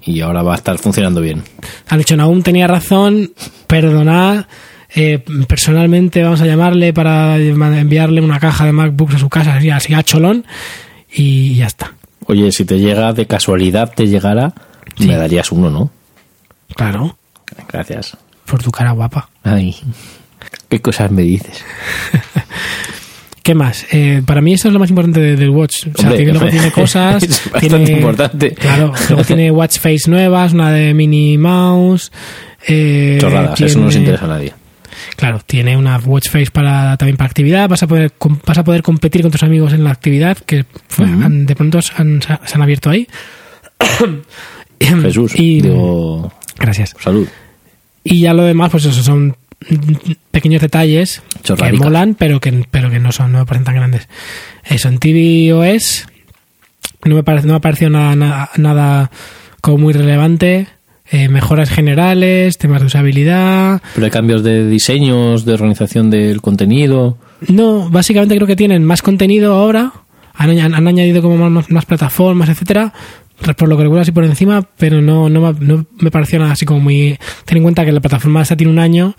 [0.02, 1.42] y, ahora va a estar funcionando bien.
[1.88, 3.32] Han dicho, Nahum tenía razón,
[3.66, 4.44] perdonad.
[4.94, 5.18] eh,
[5.48, 9.92] personalmente vamos a llamarle para enviarle una caja de MacBooks a su casa, así, así
[9.92, 10.46] a cholón,
[11.12, 11.94] y ya está.
[12.26, 14.54] Oye, si te llega de casualidad, te llegara,
[14.96, 15.08] Sí.
[15.08, 15.90] me darías uno, ¿no?
[16.76, 17.18] Claro,
[17.68, 18.16] Gracias.
[18.46, 19.28] Por tu cara guapa.
[19.42, 19.74] Ay,
[20.68, 21.62] qué cosas me dices.
[23.42, 23.84] ¿Qué más?
[23.92, 25.86] Eh, para mí eso es lo más importante de- del Watch.
[25.94, 27.22] O sea, Hombre, tiene, luego tiene cosas.
[27.22, 28.54] es bastante tiene, importante.
[28.58, 32.10] Claro, luego tiene Watch Face nuevas, una de Minnie Mouse.
[32.66, 34.54] Eh, Chorradas, eso no nos interesa a nadie.
[35.16, 37.68] Claro, tiene una watch face para también para actividad.
[37.68, 38.12] Vas a poder
[38.46, 41.22] vas a poder competir con tus amigos en la actividad que fue- Ujú.
[41.24, 43.06] han- de pronto se han, se han abierto ahí.
[44.80, 46.94] Jesús, y digo, gracias.
[46.98, 47.28] salud.
[48.04, 49.36] Y ya lo demás, pues eso son
[50.30, 54.08] pequeños detalles que molan, pero que pero que no son no me parecen tan grandes.
[54.64, 56.06] Eso en tvOS
[57.04, 59.10] no me parece no me ha parecido nada nada, nada
[59.60, 60.68] como muy relevante.
[61.10, 67.18] Eh, mejoras generales, temas de usabilidad, Pero hay cambios de diseños, de organización del contenido.
[67.46, 69.92] No, básicamente creo que tienen más contenido ahora.
[70.32, 72.92] Han añadido como más, más plataformas, etcétera.
[73.56, 76.52] Por lo que recuerdo así por encima, pero no, no, me- no me pareció nada
[76.52, 77.18] así como muy.
[77.44, 79.14] Ten en cuenta que la plataforma esta tiene un año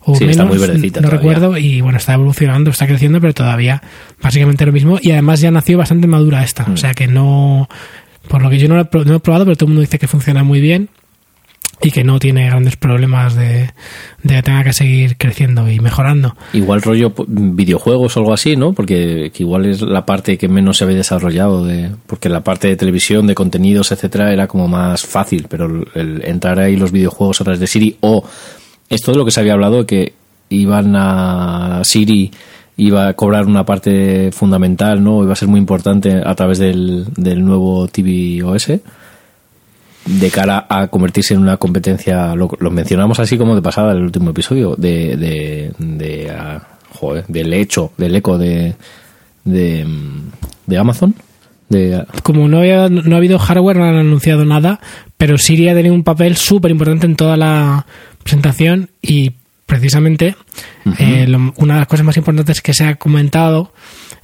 [0.00, 1.30] o Sí, menos, está muy verdecita no todavía.
[1.34, 3.82] recuerdo, y bueno, está evolucionando, está creciendo, pero todavía
[4.22, 4.98] básicamente lo mismo.
[5.02, 6.72] Y además ya nació bastante madura esta, Mm.
[6.72, 7.68] o sea que no.
[8.28, 9.70] Por lo que yo no lo, he, pro- no lo he probado, pero todo el
[9.70, 10.88] mundo dice que funciona muy bien
[11.82, 13.70] y que no tiene grandes problemas de,
[14.22, 16.34] de que tenga que seguir creciendo y mejorando.
[16.52, 18.72] Igual rollo videojuegos o algo así, ¿no?
[18.72, 22.68] Porque que igual es la parte que menos se había desarrollado, de, porque la parte
[22.68, 26.92] de televisión, de contenidos, etcétera, era como más fácil, pero el, el entrar ahí los
[26.92, 28.24] videojuegos a través de Siri o
[28.88, 30.14] esto de lo que se había hablado, que
[30.48, 32.30] iban a Siri
[32.78, 35.22] iba a cobrar una parte fundamental, ¿no?
[35.22, 38.72] Iba a ser muy importante a través del, del nuevo tvOS
[40.06, 43.98] de cara a convertirse en una competencia, lo, lo mencionamos así como de pasada en
[43.98, 48.74] el último episodio, de, de, de ah, joder, del hecho, del eco de,
[49.44, 50.30] de, mm,
[50.66, 51.14] de Amazon.
[51.68, 54.78] De, como no, había, no ha habido hardware, no han anunciado nada,
[55.16, 57.86] pero Siri ha tenido un papel súper importante en toda la
[58.22, 59.32] presentación y
[59.66, 60.36] precisamente
[61.00, 63.72] eh, lo- una de las cosas más importantes que se ha comentado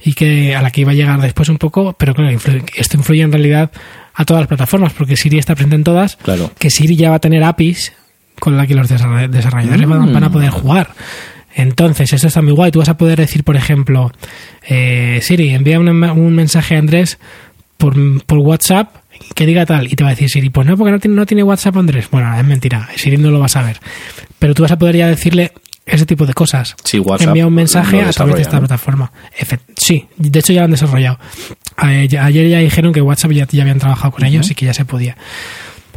[0.01, 2.95] y que a la que iba a llegar después un poco, pero claro, influ- esto
[2.95, 3.71] influye en realidad
[4.15, 6.51] a todas las plataformas, porque Siri está presente en todas, Claro.
[6.59, 7.93] que Siri ya va a tener APIs
[8.39, 10.89] con la que los desarroll- desarrolladores van, van a poder jugar.
[11.55, 12.71] Entonces, esto está muy guay.
[12.71, 14.11] Tú vas a poder decir, por ejemplo,
[14.67, 17.19] eh, Siri, envía un, un mensaje a Andrés
[17.77, 17.95] por,
[18.25, 18.95] por WhatsApp
[19.35, 21.25] que diga tal, y te va a decir Siri, pues no, porque no tiene, no
[21.25, 22.07] tiene WhatsApp Andrés.
[22.11, 23.79] Bueno, es mentira, Siri no lo va a saber.
[24.39, 25.51] Pero tú vas a poder ya decirle
[25.85, 26.75] ese tipo de cosas.
[26.83, 29.11] Sí, WhatsApp Envía un mensaje a través de esta plataforma.
[29.37, 31.19] Efe- sí, de hecho ya lo han desarrollado.
[31.77, 34.85] Ayer ya dijeron que WhatsApp ya, ya habían trabajado con ellos y que ya se
[34.85, 35.17] podía.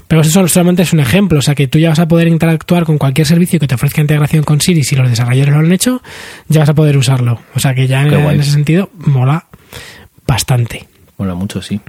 [0.08, 2.84] Pero eso solamente es un ejemplo, o sea que tú ya vas a poder interactuar
[2.84, 6.00] con cualquier servicio que te ofrezca integración con Siri, si los desarrolladores lo han hecho,
[6.48, 7.40] ya vas a poder usarlo.
[7.56, 9.46] O sea que ya en, en ese sentido mola
[10.26, 10.86] bastante.
[11.18, 11.80] Mola mucho, sí.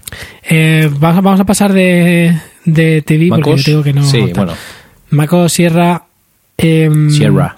[0.50, 4.04] Eh, vamos, a- vamos a pasar de, de TV porque yo digo que no.
[4.04, 4.46] sí, tal.
[4.46, 4.54] bueno.
[5.10, 6.04] Maco Sierra.
[6.58, 7.57] em, Sierra.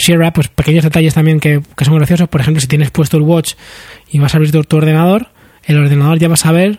[0.00, 2.28] Sierra, pues pequeños detalles también que, que son graciosos.
[2.28, 3.54] Por ejemplo, si tienes puesto el watch
[4.10, 5.28] y vas a abrir tu, tu ordenador,
[5.64, 6.78] el ordenador ya va a saber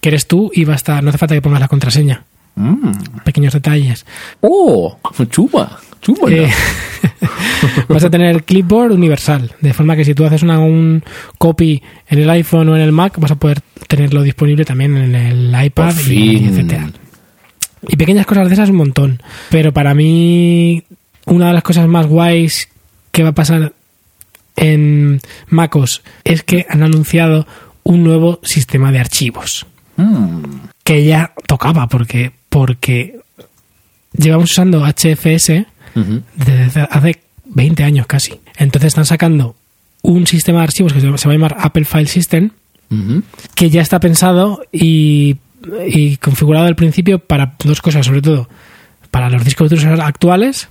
[0.00, 2.24] que eres tú y va a estar, no hace falta que pongas la contraseña.
[2.54, 2.92] Mm.
[3.24, 4.06] Pequeños detalles.
[4.40, 4.98] ¡Oh!
[5.30, 5.78] ¡Chupa!
[6.00, 6.30] ¡Chupa!
[6.30, 6.50] Eh,
[7.88, 11.02] vas a tener clipboard universal, de forma que si tú haces una, un
[11.38, 15.14] copy en el iPhone o en el Mac, vas a poder tenerlo disponible también en
[15.14, 16.90] el iPad y etcétera.
[17.88, 19.22] Y pequeñas cosas de esas un montón.
[19.50, 20.84] Pero para mí,
[21.26, 22.68] una de las cosas más guays
[23.12, 23.72] que va a pasar
[24.56, 27.46] en MacOS es que han anunciado
[27.82, 29.66] un nuevo sistema de archivos.
[29.96, 30.42] Mm.
[30.84, 33.20] Que ya tocaba, porque, porque
[34.12, 35.66] llevamos usando HFS
[36.34, 38.40] desde hace 20 años casi.
[38.56, 39.56] Entonces están sacando
[40.02, 42.50] un sistema de archivos que se va a llamar Apple File System,
[43.54, 45.36] que ya está pensado y,
[45.86, 48.48] y configurado al principio para dos cosas, sobre todo
[49.10, 50.68] para los discos duros actuales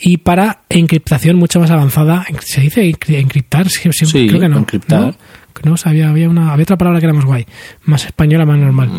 [0.00, 2.26] y para encriptación mucho más avanzada.
[2.40, 3.68] ¿Se dice encri- encriptar?
[3.68, 3.88] Sí,
[4.28, 4.58] creo que no.
[4.58, 5.16] encriptar.
[5.64, 5.76] ¿No?
[5.78, 7.46] Sabía, había, una, había otra palabra que era más guay,
[7.84, 8.90] más española, más normal.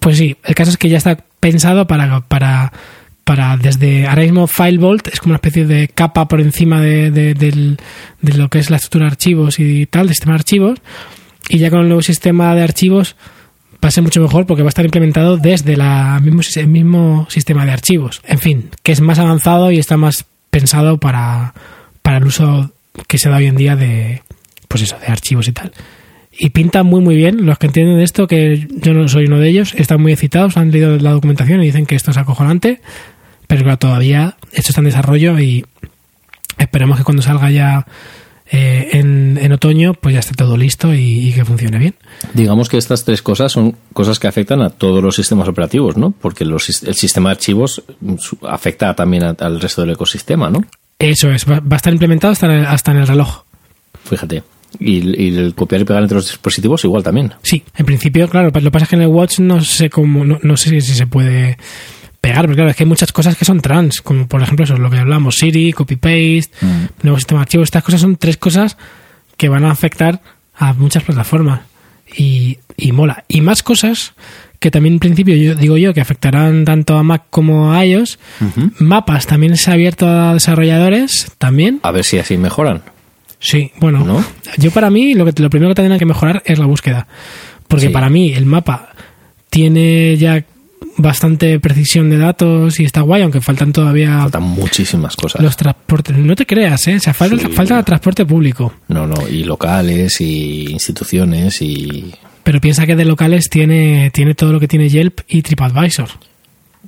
[0.00, 2.72] Pues sí, el caso es que ya está pensado para, para,
[3.24, 7.34] para desde ahora mismo FileVault es como una especie de capa por encima de, de-
[7.34, 7.78] del-
[8.20, 10.78] de lo que es la estructura de archivos y tal, del sistema de archivos.
[11.48, 13.16] Y ya con el nuevo sistema de archivos
[13.82, 17.26] va a ser mucho mejor porque va a estar implementado desde la mismo, el mismo
[17.28, 18.22] sistema de archivos.
[18.26, 21.54] En fin, que es más avanzado y está más pensado para,
[22.02, 22.72] para el uso
[23.08, 24.22] que se da hoy en día de,
[24.68, 25.72] pues eso, de archivos y tal.
[26.30, 27.44] Y pinta muy muy bien.
[27.44, 30.56] Los que entienden de esto, que yo no soy uno de ellos, están muy excitados,
[30.56, 32.80] han leído la documentación y dicen que esto es acojonante,
[33.48, 35.66] pero claro, todavía esto está en desarrollo y
[36.56, 37.86] esperemos que cuando salga ya
[38.52, 41.94] eh, en, en otoño, pues ya esté todo listo y, y que funcione bien.
[42.34, 46.10] Digamos que estas tres cosas son cosas que afectan a todos los sistemas operativos, ¿no?
[46.12, 48.14] Porque los el sistema de archivos mm,
[48.46, 50.62] afecta también a- al resto del ecosistema, ¿no?
[50.98, 53.42] Eso es, va, va a estar implementado hasta en el, hasta en el reloj.
[54.04, 54.42] Fíjate.
[54.78, 57.32] Y, y el copiar y pegar entre los dispositivos igual también.
[57.42, 60.24] Sí, en principio, claro, lo que pasa es que en el Watch no sé cómo,
[60.24, 61.58] no, no sé si se puede
[62.22, 64.78] pegar, pero claro, es que hay muchas cosas que son trans, como por ejemplo eso,
[64.78, 66.48] lo que hablamos, Siri, copy-paste,
[67.02, 68.78] nuevo sistema de archivos, estas cosas son tres cosas
[69.36, 70.22] que van a afectar
[70.56, 71.60] a muchas plataformas
[72.16, 73.24] y, y mola.
[73.28, 74.14] Y más cosas
[74.60, 78.18] que también en principio yo digo yo que afectarán tanto a Mac como a iOS.
[78.78, 81.80] Mapas también se ha abierto a desarrolladores también.
[81.82, 82.82] A ver si así mejoran.
[83.40, 84.24] Sí, bueno, ¿No?
[84.58, 87.08] yo para mí lo, que, lo primero que tendrán que mejorar es la búsqueda.
[87.66, 87.92] Porque Sí.
[87.92, 88.90] para mí el mapa
[89.50, 90.44] tiene ya
[91.02, 95.42] bastante precisión de datos y está guay, aunque faltan todavía Faltan muchísimas cosas.
[95.42, 96.16] los transportes.
[96.16, 96.96] No te creas, ¿eh?
[96.96, 97.52] O sea, falta, Sí.
[97.54, 98.72] falta transporte público.
[98.88, 102.14] No, no, y locales, y instituciones, y...
[102.44, 106.08] Pero piensa que de locales tiene, tiene todo lo que tiene Yelp y TripAdvisor.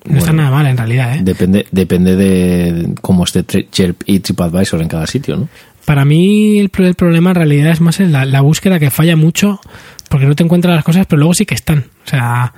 [0.06, 1.20] No está nada mal en realidad, ¿eh?
[1.22, 5.48] Depende, depende de cómo esté Yelp y TripAdvisor en cada sitio, ¿no?
[5.84, 9.16] Para mí el, el problema en realidad es más en la, la búsqueda que falla
[9.16, 9.60] mucho
[10.08, 11.86] porque no te encuentras las cosas, pero luego sí que están.
[12.06, 12.52] O sea,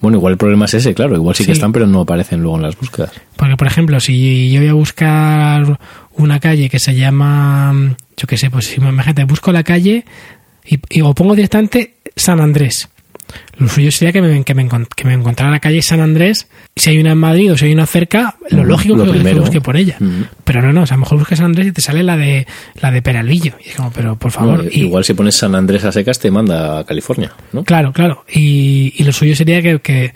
[0.00, 1.14] Bueno, igual el problema es ese, claro.
[1.16, 3.10] Igual sí, que están, pero no aparecen luego en las búsquedas.
[3.36, 5.78] Porque, por ejemplo, si yo voy a buscar
[6.16, 10.04] una calle que se llama, yo qué sé, pues si imagínate, busco la calle
[10.66, 12.88] y, y- o pongo directamente San Andrés.
[13.58, 16.48] Lo suyo sería que me, que me, que me encontrara la calle San Andrés.
[16.76, 19.22] Si hay una en Madrid o si hay una cerca, lo Mm, lógico lo que,
[19.22, 19.96] que busque por ella.
[20.00, 20.22] Mm.
[20.44, 22.16] Pero no, no, o sea, a lo mejor buscas San Andrés y te sale la
[22.16, 22.46] de
[22.80, 23.54] la de Peralvillo.
[23.64, 24.64] Y es como, pero por favor.
[24.64, 27.64] No, y- Igual si pones San Andrés a secas te manda a California, ¿no?
[27.64, 28.24] Claro, claro.
[28.32, 30.12] Y, y lo suyo sería que, que,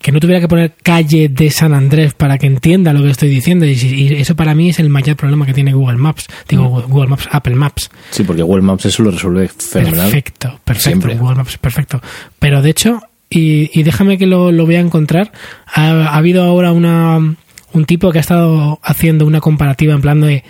[0.00, 3.28] que no tuviera que poner calle de San Andrés para que entienda lo que estoy
[3.28, 3.66] diciendo.
[3.66, 6.26] Y, eso para mí es el mayor problema que tiene Google Maps.
[6.48, 7.90] Digo, Google Maps, Apple Maps.
[8.10, 10.06] Sí, porque Google Maps eso lo resuelve fenomenal.
[10.06, 10.88] Perfecto, perfecto.
[10.88, 11.14] Siempre.
[11.16, 12.00] Google Maps, perfecto.
[12.38, 15.32] Pero de hecho, y, y déjame que lo, lo voy a encontrar,
[15.66, 20.20] ha, ha habido ahora una, un tipo que ha estado haciendo una comparativa en plan
[20.22, 20.44] de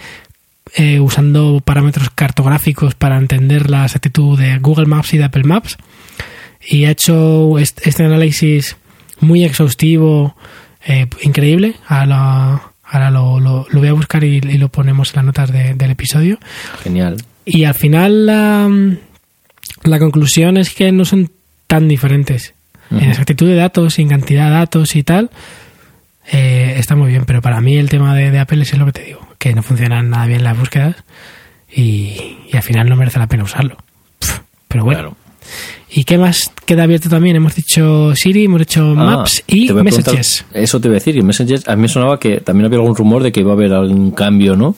[0.77, 5.77] eh, usando parámetros cartográficos para entender la exactitud de Google Maps y de Apple Maps
[6.65, 8.77] y ha hecho est- este análisis
[9.20, 10.37] muy exhaustivo,
[10.87, 11.74] eh, increíble.
[11.87, 15.52] Ahora, ahora lo, lo- lo voy a buscar y, y lo ponemos en las notas
[15.52, 16.38] de- del episodio.
[16.83, 17.16] Genial.
[17.44, 18.68] Y al final la,
[19.85, 21.30] la conclusión es que no son
[21.66, 22.54] tan diferentes.
[22.90, 25.30] En exactitud de datos, en cantidad de datos y tal,
[26.33, 27.24] eh, está muy bien.
[27.24, 29.62] Pero para mí el tema de, de Apple es lo que te digo, que no
[29.62, 30.96] funcionan nada bien las búsquedas
[31.72, 33.76] y, y al final no merece la pena usarlo.
[34.66, 35.00] Pero bueno.
[35.00, 35.16] Claro.
[35.91, 37.37] ¿Y qué más queda abierto también?
[37.37, 40.45] Hemos dicho Siri, hemos dicho Ah, Maps y Messages.
[40.53, 42.95] Eso te iba a decir, y Messages, a mí me sonaba que también había algún
[42.97, 44.77] rumor de que iba a haber algún cambio, ¿no?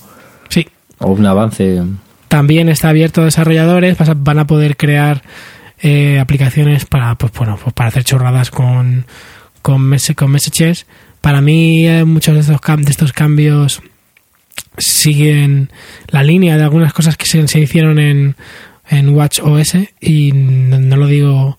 [0.48, 0.66] Sí,
[0.98, 1.82] O un avance.
[2.28, 5.22] también está abierto a desarrolladores, van a poder crear
[5.80, 9.04] eh, aplicaciones para, pues bueno, pues para hacer chorradas con,
[9.62, 10.86] con, mes- con messages.
[11.20, 13.82] Para mí, eh, muchos de estos, de estos cambios
[14.78, 15.70] siguen
[16.08, 18.36] la línea de algunas cosas que se, se hicieron en,
[18.92, 21.58] en Watch OS y no, no lo digo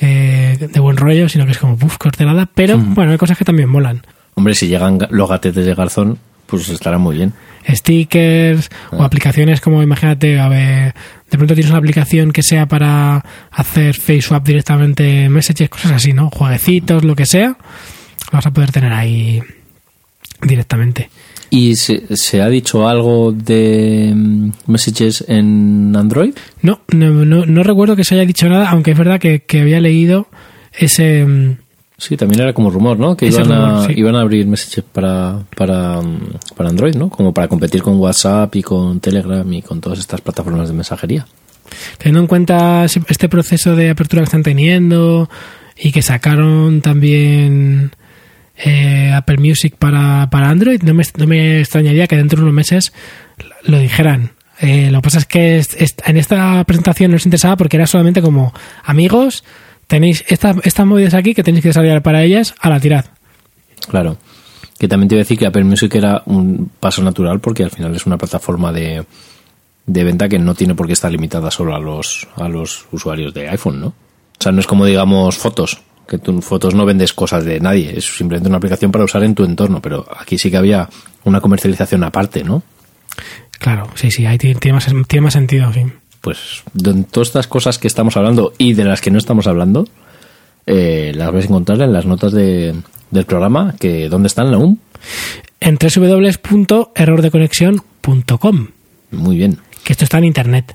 [0.00, 3.44] eh, de buen rollo, sino que es como, puff, cortelada, pero bueno, hay cosas que
[3.44, 4.02] también molan.
[4.34, 7.34] Hombre, si llegan ga- los gatetes de Garzón, pues estará muy bien.
[7.68, 9.06] stickers o Ah.
[9.06, 10.94] aplicaciones como imagínate a ver
[11.30, 15.92] de pronto tienes una aplicación que sea para hacer face swap directamente en messages cosas
[15.92, 19.42] así no jueguecitos lo que sea lo vas a poder tener ahí
[20.42, 21.10] directamente
[21.50, 26.32] ¿Y se, se ha dicho algo de mm, Messages en Android?
[26.62, 29.60] no no, no, no recuerdo que se haya dicho nada aunque es verdad que, que
[29.60, 30.28] había leído
[30.78, 31.56] ese mm,
[32.00, 33.14] Sí, también era como rumor, ¿no?
[33.14, 33.92] Que iban, a, sí.
[33.94, 37.10] iban a abrir Messages para, para, mm, para Android, ¿no?
[37.10, 41.26] Como para competir con WhatsApp y con Telegram y con todas estas plataformas de mensajería.
[41.98, 45.28] teniendo en cuenta este proceso de apertura que están teniendo
[45.76, 47.92] y que sacaron también
[48.64, 52.54] eh, Apple Music para, para Android, no me, no me extrañaría que dentro de unos
[52.54, 52.92] meses
[53.62, 54.32] lo dijeran.
[54.60, 55.62] Eh, lo que pasa es que
[56.06, 58.52] en esta presentación no les interesaba porque era solamente como
[58.84, 59.42] amigos,
[59.86, 63.06] tenéis estas estas movidas aquí que tenéis que desarrollar para ellas a la tirad.
[63.88, 64.18] Claro.
[64.78, 67.70] Que también te iba a decir que Apple Music era un paso natural porque al
[67.70, 69.04] final es una plataforma de,
[69.86, 73.34] de venta que no tiene por qué estar limitada solo a los, a los usuarios
[73.34, 73.86] de iPhone, ¿no?
[73.88, 77.58] O sea, no es como, digamos, fotos, que tú en fotos no vendes cosas de
[77.60, 80.88] nadie, es simplemente una aplicación para usar en tu entorno, pero aquí sí que había
[81.24, 82.62] una comercialización aparte, ¿no?
[83.60, 85.82] Claro, sí, sí, ahí tiene, más, tiene más sentido, sí.
[86.20, 89.86] Pues de todas estas cosas que estamos hablando y de las que no estamos hablando,
[90.66, 92.74] eh, las vais a encontrar en las notas de,
[93.10, 94.80] del programa, que ¿dónde están aún?
[95.60, 98.66] En www.errordeconexión.com,
[99.12, 99.58] Muy bien.
[99.84, 100.74] que esto está en internet.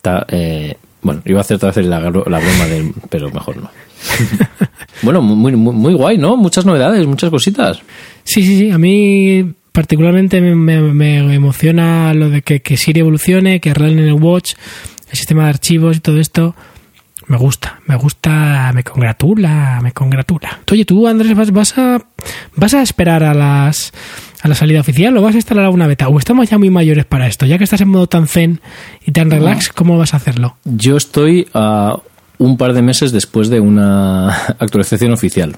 [0.00, 3.70] Ta- eh, bueno, iba a hacer otra vez la, la broma del, pero mejor no.
[5.02, 6.36] bueno, muy, muy, muy guay, ¿no?
[6.36, 7.80] Muchas novedades, muchas cositas.
[8.24, 8.70] Sí, sí, sí.
[8.70, 14.00] A mí particularmente me, me- me emociona lo de que, que Siri evolucione, que arreglen
[14.06, 14.52] el Watch,
[15.10, 16.54] el sistema de archivos y todo esto.
[17.28, 20.58] Me gusta, me gusta, me congratula, me congratula.
[20.70, 22.02] Oye, tú, Andrés, vas, vas a
[22.56, 23.92] vas a esperar a las
[24.42, 27.04] a la salida oficial o vas a instalar alguna beta o estamos ya muy mayores
[27.04, 28.60] para esto, ya que estás en modo tan zen
[29.06, 30.56] y tan relax, ¿cómo vas a hacerlo?
[30.64, 31.96] Yo estoy a
[32.42, 34.28] un par de meses después de una
[34.58, 35.56] actualización oficial.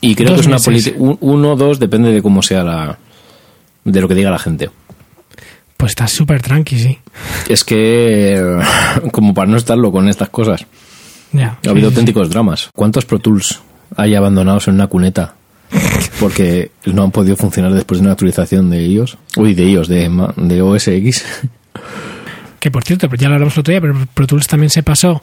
[0.00, 0.96] Y creo Dos que es una política.
[0.98, 2.98] Uno o dos, depende de cómo sea la.
[3.84, 4.70] de lo que diga la gente.
[5.76, 6.98] Pues estás súper tranqui, sí.
[7.48, 8.42] Es que.
[9.12, 10.66] como para no estarlo con estas cosas.
[11.32, 11.98] Ya, Ha habido sí, sí.
[11.98, 12.70] auténticos dramas.
[12.74, 13.60] ¿Cuántos Pro Tools
[13.96, 15.34] hay abandonados en una cuneta?
[16.20, 19.18] Porque no han podido funcionar después de una actualización de ellos.
[19.36, 21.24] Uy, de ellos, de, de OS X.
[22.64, 25.22] Que por cierto, ya lo hablamos el otro día, pero Pro Tools también se pasó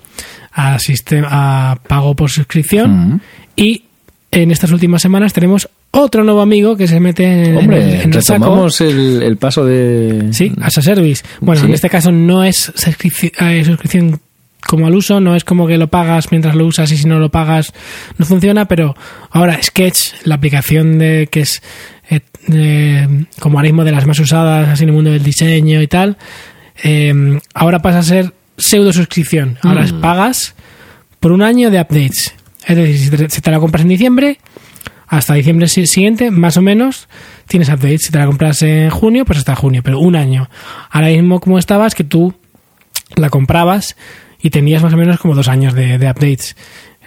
[0.52, 3.20] a, sistema, a pago por suscripción.
[3.56, 3.86] Y
[4.30, 8.14] en estas últimas semanas tenemos otro nuevo amigo que se mete en, Hombre, el, en
[8.14, 8.68] el saco.
[8.82, 10.28] el, el paso de.
[10.34, 11.24] Sí, as a service.
[11.40, 11.68] Bueno, Sí.
[11.68, 14.20] en este caso no es suscripci- eh, suscripción
[14.68, 17.18] como al uso, no es como que lo pagas mientras lo usas y si no
[17.18, 17.74] lo pagas
[18.20, 18.96] no funciona, pero
[19.32, 21.64] ahora Sketch, la aplicación de que es
[22.12, 22.20] eh,
[22.54, 25.88] eh, como ahora mismo de las más usadas así en el mundo del diseño y
[25.88, 26.18] tal,
[26.84, 29.58] eh, ahora pasa a ser pseudo suscripción.
[29.64, 30.02] Ahora Mm.
[30.02, 30.56] pagas
[31.20, 32.34] por un año de updates.
[32.68, 34.40] Es decir, si te, la compras en diciembre,
[35.08, 37.08] hasta diciembre si- siguiente, más o menos,
[37.48, 38.02] tienes updates.
[38.04, 40.50] Si te la compras en junio, pues hasta junio, pero un año.
[40.90, 42.34] Ahora mismo, como estabas, que tú
[43.16, 43.96] la comprabas
[44.42, 46.56] y tenías más o menos como dos años de, de updates.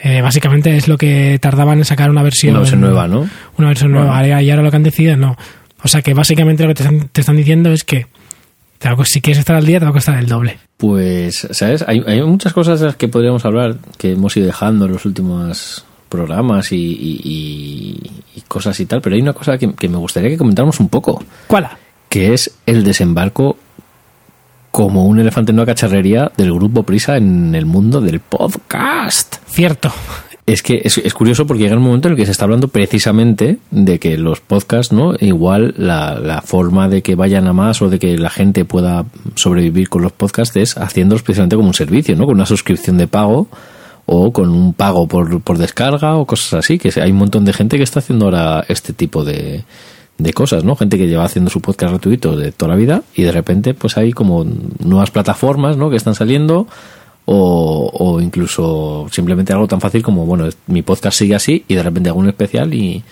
[0.02, 3.28] Eh, básicamente es lo que tardaban en sacar una versión, Una versión nueva, ¿no?
[3.56, 4.26] Una versión nueva.
[4.42, 5.36] Y ahora lo que han decidido, no.
[5.82, 8.06] O sea que básicamente lo que te están, te están diciendo es que
[9.04, 10.58] si quieres estar al día, te va a costar el doble.
[10.76, 11.84] Pues, ¿sabes?
[11.86, 15.04] Hay, hay muchas cosas de las que podríamos hablar que hemos ido dejando en los
[15.04, 19.88] últimos programas y, y- y- y cosas y tal, pero hay una cosa que, que
[19.88, 21.68] me gustaría que comentáramos un poco, ¿Cuál?
[22.08, 23.56] que es el desembarco
[24.70, 29.36] como un elefante en una cacharrería del grupo Prisa en el mundo del podcast.
[29.48, 29.92] Cierto.
[30.46, 32.68] Es que es, es curioso porque llega un momento en el que se está hablando
[32.68, 35.14] precisamente de que los podcasts, ¿no?
[35.18, 39.06] Igual la, la forma de que vayan a más o de que la gente pueda
[39.36, 42.26] sobrevivir con los podcasts es haciéndolos precisamente como un servicio, ¿no?
[42.26, 43.48] Con una suscripción de pago
[44.06, 47.54] o con un pago por, por descarga o cosas así, que hay un montón de
[47.54, 49.64] gente que está haciendo ahora este tipo de,
[50.18, 50.76] de cosas, ¿no?
[50.76, 53.96] Gente que lleva haciendo su podcast gratuito de toda la vida y de repente pues
[53.96, 54.44] hay como
[54.78, 55.90] nuevas plataformas, ¿no?
[55.90, 56.66] Que están saliendo
[57.26, 61.82] o, o incluso simplemente algo tan fácil como, bueno, mi podcast sigue así y de
[61.82, 63.02] repente hago un especial y,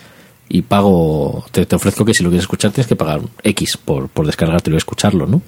[0.48, 4.08] y pago, te, te ofrezco que si lo quieres escuchar tienes que pagar X por,
[4.08, 5.40] por descargártelo y escucharlo, ¿no?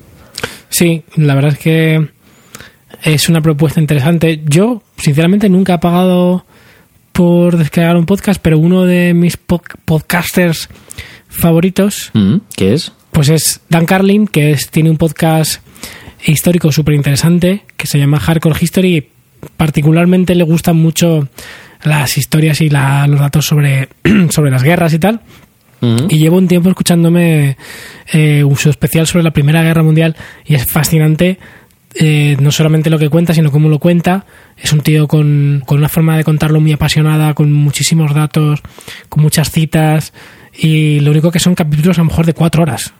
[0.71, 2.09] Sí, la verdad es que
[3.03, 4.43] es una propuesta interesante.
[4.47, 6.45] Yo, sinceramente, nunca he pagado
[7.13, 10.69] por descargar un podcast, pero uno de mis po- podcasters
[11.29, 12.93] favoritos, Mm, ¿Qué es?
[13.13, 15.61] pues es Dan Carlin, que es, tiene un podcast
[16.27, 18.97] histórico súper interesante que se llama Hardcore History.
[18.97, 19.07] y
[19.57, 21.29] Particularmente le gustan mucho
[21.83, 23.89] las historias y la- los datos sobre,
[24.31, 25.21] sobre las guerras y tal.
[26.09, 27.59] Y llevo un tiempo escuchándome
[28.11, 31.39] eh, su especial sobre la Primera Guerra Mundial y es fascinante
[31.97, 34.25] eh, no solamente lo que cuenta, sino cómo lo cuenta.
[34.57, 38.63] Es un tío con, con una forma de contarlo muy apasionada, con muchísimos datos,
[39.11, 40.15] con muchas citas
[40.59, 42.95] y lo único que son capítulos a lo mejor de cuatro horas.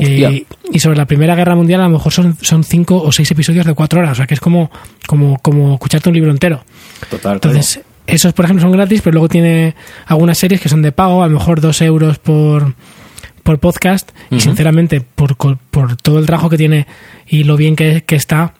[0.00, 3.30] Y, y sobre la Primera Guerra Mundial a lo mejor son, son cinco o seis
[3.30, 4.70] episodios de cuatro horas, o sea que es como,
[5.06, 6.64] como, como escucharte un libro entero.
[7.10, 7.34] Total.
[7.34, 9.74] Entonces, esos, por ejemplo, son gratis, pero luego tiene
[10.06, 12.74] algunas series que son de pago, a lo mejor dos euros por,
[13.42, 14.10] por podcast.
[14.30, 16.86] Y sinceramente, por, por todo el trabajo que tiene
[17.26, 18.54] y lo bien que, que está,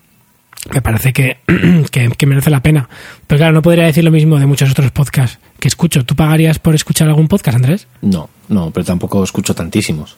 [0.71, 1.39] me parece que,
[1.91, 2.89] que, que merece la pena.
[3.27, 6.05] Pero claro, no podría decir lo mismo de muchos otros podcasts que escucho.
[6.05, 7.89] ¿Tú pagarías por escuchar algún podcast, Andrés?
[8.01, 10.17] No, no, pero tampoco escucho tantísimos.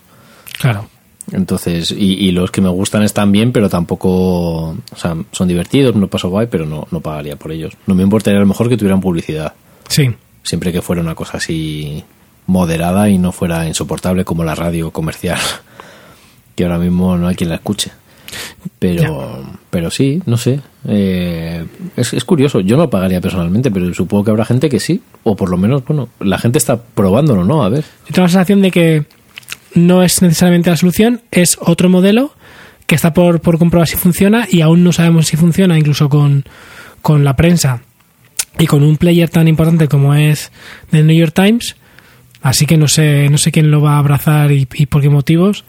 [0.58, 0.88] Claro.
[1.32, 5.96] Entonces, y, y los que me gustan están bien, pero tampoco, o sea, son divertidos,
[5.96, 7.72] lo paso guay, pero no, no pagaría por ellos.
[7.86, 9.54] No me importaría a lo mejor que tuvieran publicidad,
[9.88, 10.10] Sí.
[10.42, 12.04] siempre que fuera una cosa así
[12.46, 15.38] moderada y no fuera insoportable como la radio comercial,
[16.54, 17.90] que ahora mismo no hay quien la escuche.
[18.78, 20.60] Pero, pero sí, no sé.
[20.88, 21.64] eh,
[21.96, 22.60] es, es curioso.
[22.60, 25.00] Yo no pagaría personalmente, pero supongo que habrá gente que sí.
[25.22, 27.62] O por lo menos, bueno, la gente está probándolo, ¿no?
[27.62, 27.84] A ver.
[28.08, 29.04] Yo tengo la sensación de que
[29.74, 32.34] no es necesariamente la solución, es otro modelo
[32.86, 36.44] que está por, por comprobar si funciona y aún no sabemos si funciona, incluso con,
[37.02, 37.82] con la prensa
[38.58, 40.52] y con un player tan importante como es
[40.90, 41.76] The New York Times.
[42.42, 45.08] Así que no sé, no sé quién lo va a abrazar y, y por qué
[45.08, 45.64] motivos.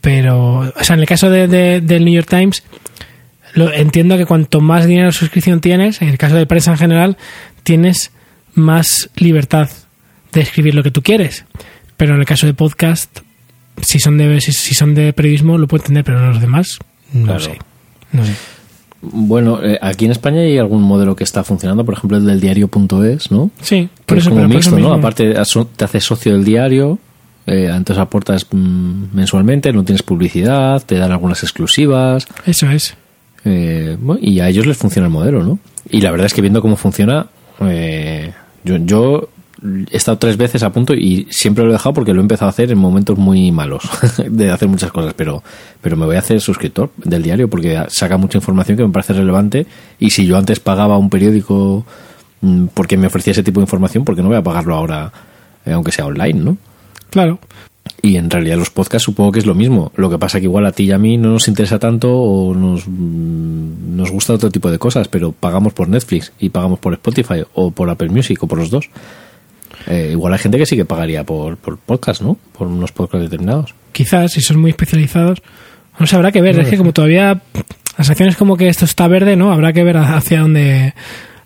[0.00, 2.62] Pero, o sea, en el caso de, de- del New York Times,
[3.54, 6.78] lo, entiendo que cuanto más dinero de suscripción tienes, en el caso de prensa en
[6.78, 7.16] general,
[7.62, 8.10] tienes
[8.54, 9.68] más libertad
[10.32, 11.44] de escribir lo que tú quieres.
[11.96, 13.20] Pero en el caso de podcast,
[13.80, 16.78] si son de, si, si son de periodismo, lo puedo entender, pero los demás,
[17.12, 17.40] no Claro.
[17.40, 17.58] sé.
[18.12, 18.32] No sé.
[19.02, 22.40] Bueno, eh, aquí en España hay algún modelo que está funcionando, por ejemplo el del
[22.40, 23.50] diario.es, ¿no?
[23.60, 24.94] Sí, Que por es eso, como pero por eso mixto, ¿no?
[24.94, 25.34] Aparte
[25.76, 26.98] te haces socio del diario,
[27.46, 32.94] eh, entonces aportas mm, mensualmente, no tienes publicidad, te dan algunas exclusivas, Eso es.
[33.44, 35.58] eh, bueno, y a ellos les funciona el modelo, ¿no?
[35.88, 37.26] Y la verdad es que viendo cómo funciona,
[37.60, 38.32] eh,
[38.64, 39.28] yo, yo
[39.62, 42.48] he estado tres veces a punto y siempre lo he dejado porque lo he empezado
[42.48, 43.82] a hacer en momentos muy malos
[44.28, 45.42] de hacer muchas cosas, pero,
[45.80, 49.14] pero me voy a hacer suscriptor del diario porque saca mucha información que me parece
[49.14, 49.66] relevante
[49.98, 51.86] y si yo antes pagaba un periódico
[52.42, 55.12] mm, porque me ofrecía ese tipo de información, porque no voy a pagarlo ahora,
[55.64, 56.58] eh, aunque sea online, ¿no?
[57.10, 57.38] Claro.
[58.02, 59.92] Y en realidad los podcasts supongo que es lo mismo.
[59.96, 62.54] Lo que pasa que igual a ti y a mí no nos interesa tanto o
[62.54, 66.92] nos, mm, nos gusta otro tipo de cosas, pero pagamos por Netflix y pagamos por
[66.94, 68.90] Spotify o por Apple Music o por los dos.
[69.86, 72.36] Eh, igual hay gente que sí que pagaría por, por podcast, ¿no?
[72.56, 73.74] Por unos podcasts determinados.
[73.92, 75.42] Quizás, si son muy especializados.
[75.98, 76.58] No sé, habrá que ver.
[76.58, 79.52] es que como todavía la sensación es como que esto está verde, ¿no?
[79.52, 80.94] Habrá que ver hacia dónde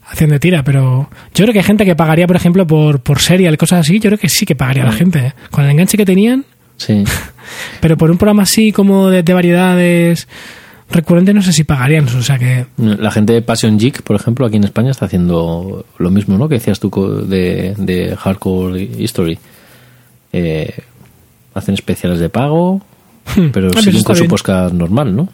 [0.04, 3.20] hacia dónde tira, pero yo creo que hay gente que pagaría, por ejemplo, por, por
[3.20, 5.18] serial, cosas así, yo creo que sí que pagaría la gente.
[5.20, 5.32] ¿eh?
[5.52, 6.44] Con el enganche que tenían,
[6.76, 7.04] Sí.
[7.80, 10.26] pero por un programa así como de, de variedades
[10.90, 14.46] recurrentes no sé si pagarían, o sea que La gente de Passion Geek, por ejemplo,
[14.46, 16.48] aquí en España está haciendo lo mismo, ¿no?
[16.48, 16.90] Que decías tú
[17.26, 19.38] de, de Hardcore History.
[20.32, 20.72] Eh,
[21.54, 22.80] hacen especiales de pago,
[23.36, 23.50] Hmm.
[23.52, 25.28] pero Ah, pero siguen con su podcast normal, ¿no?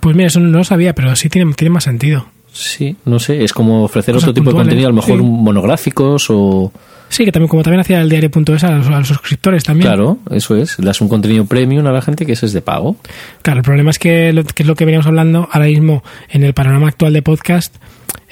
[0.00, 2.26] pues mira, eso no lo sabía, pero sí tiene, tiene más sentido.
[2.52, 5.24] Sí, no sé, es como ofrecer Cosas otro tipo de contenido, a lo mejor sí.
[5.24, 6.70] monográficos o...
[7.08, 9.88] Sí, que también como también hacía el diario.es a los, a los suscriptores también.
[9.88, 12.96] Claro, eso es, das un contenido premium a la gente que ese es de pago.
[13.42, 16.42] Claro, el problema es que, lo, que es lo que veníamos hablando ahora mismo en
[16.42, 17.76] el panorama actual de podcast.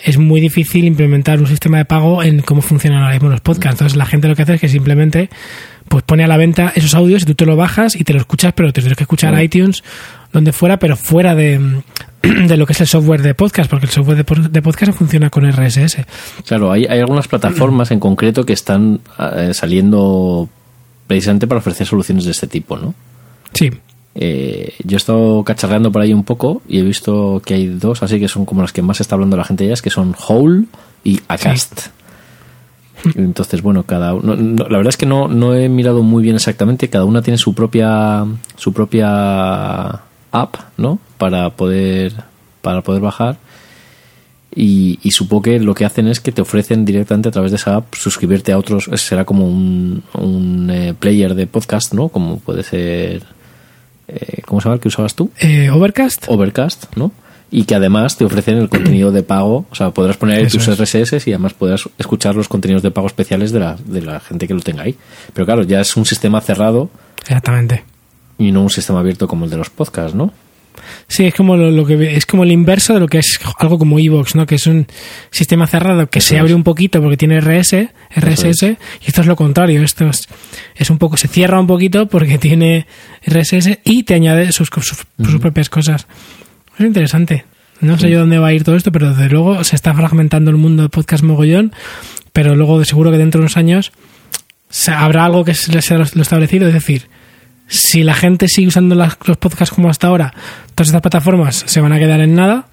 [0.03, 3.81] Es muy difícil implementar un sistema de pago en cómo funcionan ahora mismo los podcasts.
[3.81, 5.31] Entonces la gente lo que hace es que simplemente
[5.89, 8.19] pues pone a la venta esos audios y tú te lo bajas y te lo
[8.19, 9.85] escuchas, pero te tienes que escuchar iTunes,
[10.35, 11.81] donde fuera, pero fuera de,
[12.23, 15.31] de lo que es el software de podcast, porque el software de, de podcast funciona
[15.31, 15.99] con RSS.
[16.45, 20.49] Claro, hay, hay algunas plataformas en concreto que están eh, saliendo
[21.07, 22.95] precisamente para ofrecer soluciones de este tipo, ¿no?
[23.55, 23.71] Sí,
[24.17, 28.03] Eh, yo he estado cacharreando por ahí un poco y he visto que hay dos,
[28.03, 30.15] así que son como las que más está hablando la gente ya, es que son
[30.29, 30.67] Hole
[31.03, 31.89] y Acast.
[33.17, 36.37] Entonces, bueno, cada uno, no, la verdad es que no, no he mirado muy bien
[36.37, 38.25] exactamente, cada una tiene su propia
[38.57, 40.01] su propia
[40.35, 40.99] app, ¿no?
[41.19, 42.13] Para poder
[42.61, 43.37] para poder bajar
[44.57, 47.57] y, y, supongo que lo que hacen es que te ofrecen directamente a través de
[47.57, 52.09] esa app suscribirte a otros, será como un, un eh, player de podcast, ¿no?
[52.09, 53.25] Como puede ser,
[54.07, 55.31] eh, ¿cómo se llama el que usabas tú?
[55.41, 56.27] Eh, Overcast.
[56.29, 57.11] Overcast, ¿no?
[57.51, 60.59] Y que además te ofrecen el contenido de pago, o sea, podrás poner ahí Eso
[60.59, 60.79] tus es.
[60.79, 64.47] RSS y además podrás escuchar los contenidos de pago especiales de la, de la gente
[64.47, 64.95] que lo tenga ahí.
[65.33, 66.91] Pero claro, ya es un sistema cerrado
[67.23, 67.85] Exactamente.
[68.39, 70.33] Y no un sistema abierto como el de los podcasts, ¿no?
[71.07, 73.79] Sí, es como lo, lo que es como el inverso de lo que es algo
[73.79, 74.45] como Evox, ¿no?
[74.45, 74.87] Que es un
[75.31, 76.41] sistema cerrado que Eso se es.
[76.41, 78.77] abre un poquito porque tiene RS, RSS, Eso y
[79.07, 79.83] esto es lo contrario.
[79.83, 80.29] Esto es,
[80.75, 82.87] es un poco, se cierra un poquito porque tiene
[83.25, 86.07] RSS y te añade sus, sus, sus propias cosas.
[86.79, 87.45] Es interesante.
[87.81, 90.51] No sé yo dónde va a ir todo esto, pero desde luego se está fragmentando
[90.51, 91.73] el mundo de podcast mogollón,
[92.33, 93.93] pero luego de seguro que dentro de unos años
[94.71, 97.09] se- habrá algo que se- sea lo lo establecido, es decir,
[97.69, 100.33] si la gente sigue usando las- los podcasts como hasta ahora,
[100.75, 102.67] todas estas plataformas se van a quedar en nada,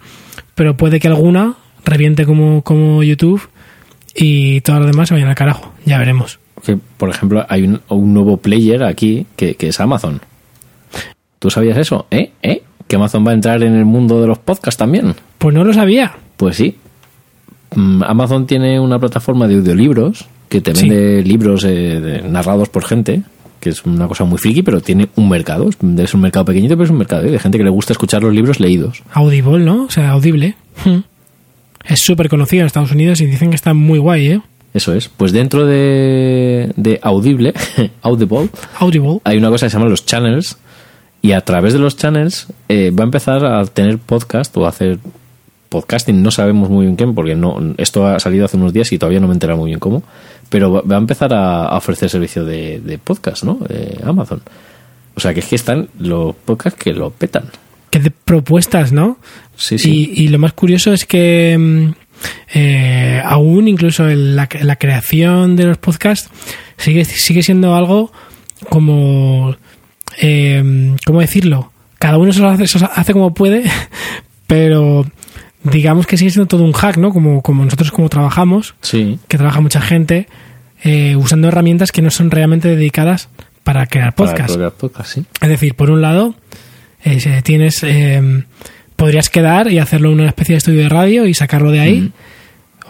[0.56, 3.42] pero puede que alguna reviente como, como YouTube
[4.16, 5.74] y todas las demás se vayan al carajo.
[5.86, 6.40] Ya veremos.
[6.64, 10.22] Que, por ejemplo, hay un, un nuevo player aquí que, que es Amazon.
[11.40, 12.06] ¿Tú sabías eso?
[12.12, 12.32] ¿Eh?
[12.44, 12.62] ¿Eh?
[12.88, 15.16] ¿Que Amazon va a entrar en el mundo de los podcasts también?
[15.40, 16.12] Pues no lo sabía.
[16.38, 16.78] Pues sí.
[17.74, 20.88] Mm, Amazon tiene una plataforma de audiolibros que te Sí.
[20.90, 21.70] vende libros eh,
[22.02, 23.24] de- narrados por gente,
[23.62, 25.70] que es una cosa muy friki, pero tiene un mercado.
[25.70, 27.32] Es- un mercado pequeñito, pero es un mercado ¿eh?
[27.32, 29.02] de gente que le gusta escuchar los libros leídos.
[29.14, 29.86] Audible, ¿no?
[29.86, 30.56] O sea, audible.
[30.84, 31.00] Hmm.
[31.86, 34.42] Es súper conocido en Estados Unidos y dicen que está muy guay, ¿eh?
[34.74, 35.10] Eso es.
[35.10, 37.54] Pues dentro de, de Audible,
[38.02, 38.50] Audible,
[38.80, 39.20] Audible.
[39.24, 40.58] hay una cosa que se llama los channels
[41.22, 44.70] y a través de los channels eh, va a empezar a tener podcast o a
[44.70, 45.00] hacer
[45.72, 49.00] podcasting, no sabemos muy bien qué, porque no esto ha salido hace unos días y
[49.00, 50.04] todavía no me he enterado muy bien cómo,
[50.50, 53.58] pero va va a empezar a, a ofrecer servicio de, de podcast, ¿no?
[53.70, 54.42] Eh, Amazon.
[55.16, 57.46] O sea que es que están los podcasts que lo petan.
[57.90, 59.18] Que de propuestas, ¿no?
[59.56, 60.14] Sí, sí.
[60.14, 61.94] Y, y lo más curioso es que mm,
[62.54, 66.30] eh, aún incluso en la, la creación de los podcasts
[66.78, 68.12] sigue, sigue siendo algo
[68.70, 69.56] como...
[70.22, 71.72] Eh, ¿Cómo decirlo?
[71.98, 73.64] Cada uno se lo hace, se lo hace como puede,
[74.48, 75.06] pero
[75.64, 77.12] digamos que sigue siendo todo un hack, ¿no?
[77.12, 79.20] Como, como nosotros como trabajamos, Sí.
[79.28, 80.28] que trabaja mucha gente,
[80.84, 83.30] eh, usando herramientas que no son realmente dedicadas
[83.64, 84.56] para crear Para podcasts.
[84.58, 85.26] crear podcast, sí.
[85.42, 86.36] Es decir, por un lado,
[87.04, 88.44] eh, si tienes, eh,
[88.96, 92.12] podrías quedar y hacerlo una especie de estudio de radio y sacarlo de ahí.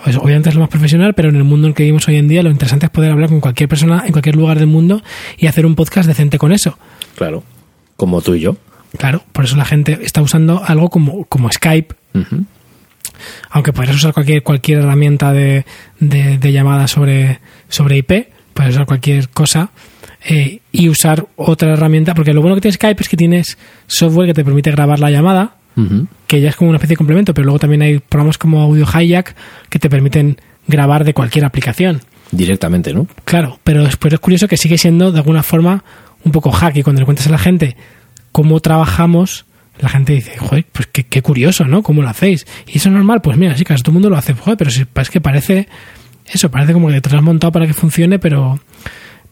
[0.04, 2.16] Pues, obviamente es lo más profesional, pero en el mundo en el que vivimos hoy
[2.16, 5.04] en día, lo interesante es poder hablar con cualquier persona en cualquier lugar del mundo
[5.38, 6.78] y hacer un podcast decente con eso.
[7.16, 7.44] Claro.
[7.98, 8.58] Como tú y yo.
[8.98, 12.46] Claro, por eso la gente está usando algo como, como Skype, Ujú.
[13.50, 15.66] Aunque podrías usar cualquier, cualquier herramienta de,
[16.00, 19.72] de, de llamada sobre, sobre IP, puedes usar cualquier cosa
[20.24, 23.58] eh, y usar otra herramienta, porque lo bueno que tiene Skype es que tienes
[23.88, 25.56] software que te permite grabar la llamada,
[26.28, 28.86] que ya es como una especie de complemento, pero luego también hay programas como Audio
[28.86, 29.36] Hijack
[29.70, 32.02] que te permiten grabar de cualquier aplicación.
[32.32, 33.08] Directamente, ¿no?
[33.26, 35.84] Claro, pero es, pero es curioso que sigue siendo de alguna forma
[36.24, 37.76] un poco hack y cuando le cuentas a la gente
[38.32, 39.46] cómo trabajamos,
[39.80, 41.82] la gente dice, joder, pues qué, curioso, ¿no?
[41.82, 42.46] ¿Cómo lo hacéis?
[42.68, 44.70] Y eso es normal, pues mira, sí, casi todo el mundo lo hace, joder, pero
[44.70, 45.68] si- es que parece,
[46.28, 48.60] eso, parece como que te lo has montado para que funcione, pero,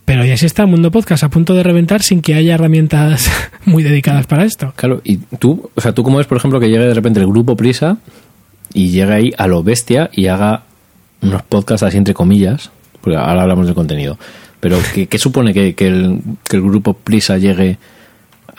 [0.05, 3.29] pero ya sí está el mundo podcast a punto de reventar sin que haya herramientas
[3.65, 4.73] muy dedicadas para esto.
[4.75, 7.27] Claro, y tú, o sea, tú cómo ves, por ejemplo, que llegue de repente el
[7.27, 7.97] grupo Prisa
[8.73, 10.63] y llega ahí a lo bestia y haga
[11.21, 12.71] unos podcasts así entre comillas,
[13.01, 14.17] porque ahora hablamos del contenido,
[14.59, 16.21] pero ¿qué, supone que, que el
[16.51, 17.77] grupo Prisa llegue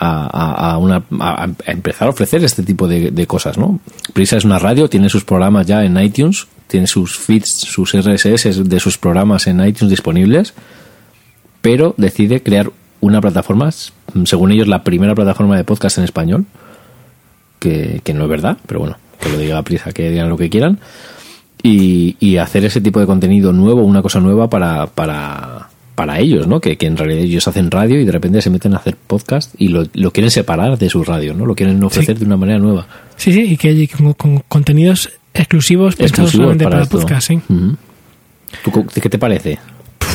[0.03, 3.79] a, una, a, empezar a ofrecer este tipo de, de cosas, ¿no?
[4.13, 8.67] Prisa es una radio, tiene sus programas ya en iTunes, tiene sus feeds, sus RSS
[8.67, 10.53] de sus programas en iTunes disponibles,
[11.61, 13.69] pero decide crear una plataforma,
[14.25, 16.45] según ellos la primera plataforma de podcast en español,
[17.59, 20.49] que, que no es verdad, pero bueno, que lo diga prisa, que digan lo que
[20.49, 20.79] quieran,
[21.61, 25.69] y, y hacer ese tipo de contenido nuevo, una cosa nueva para, para,
[26.01, 26.59] para ellos, ¿no?
[26.59, 29.53] Que, que en realidad ellos hacen radio y de repente se meten a hacer podcast
[29.59, 31.45] y lo, lo quieren separar de su radio, ¿no?
[31.45, 32.87] Lo quieren ofrecer de una manera nueva.
[33.17, 37.35] Sí, sí, y que hay con, con contenidos exclusivos pensados solamente para para, podcast, sí.
[37.47, 37.75] Ujú.
[38.63, 39.59] ¿Tú co- ¿Qué te parece?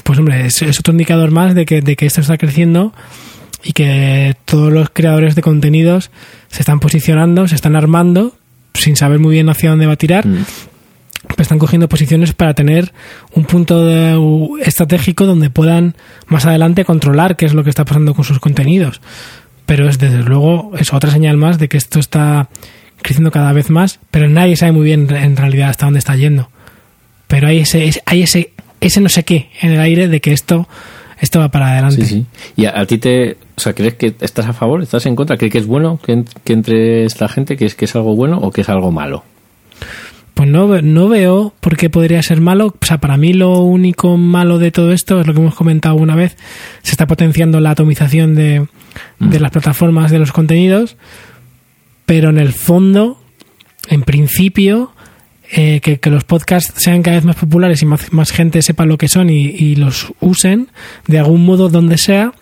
[0.02, 2.92] Pues hombre, es, es otro indicador más de que, de que esto está creciendo
[3.62, 6.10] y que todos los creadores de contenidos
[6.48, 8.34] se están posicionando, se están armando,
[8.74, 10.44] sin saber muy bien hacia dónde va a tirar, Mm.
[11.38, 12.92] Están cogiendo posiciones para tener
[13.34, 15.94] un punto de- u- estratégico donde puedan
[16.26, 19.00] más adelante controlar qué es lo que está pasando con sus contenidos.
[19.66, 22.48] pero es desde luego es otra señal más de que esto está
[23.02, 26.48] creciendo cada vez más, pero nadie sabe muy bien en realidad hasta dónde está yendo.
[27.26, 30.68] Pero hay ese, hay ese, ese no sé qué en el aire de que esto,
[31.20, 32.24] esto va para adelante.
[32.56, 35.36] ¿Y a, ti te, o sea, crees que estás a favor, estás en contra?
[35.36, 38.38] ¿Crees que es bueno que, que entre esta gente, que es, que es algo bueno
[38.38, 39.24] o que es algo malo?
[40.36, 42.74] Pues no, no veo por qué podría ser malo.
[42.78, 45.94] O sea, para mí lo único malo de todo esto es lo que hemos comentado
[45.94, 46.36] una vez.
[46.82, 48.66] Se está potenciando la atomización de,
[49.18, 50.98] de las plataformas de los contenidos.
[52.04, 53.18] Pero en el fondo,
[53.88, 54.92] en principio,
[55.52, 58.98] eh, que, los podcasts sean cada vez más populares y más, más gente sepa lo
[58.98, 60.68] que son y, los usen
[61.06, 62.34] de algún modo donde sea,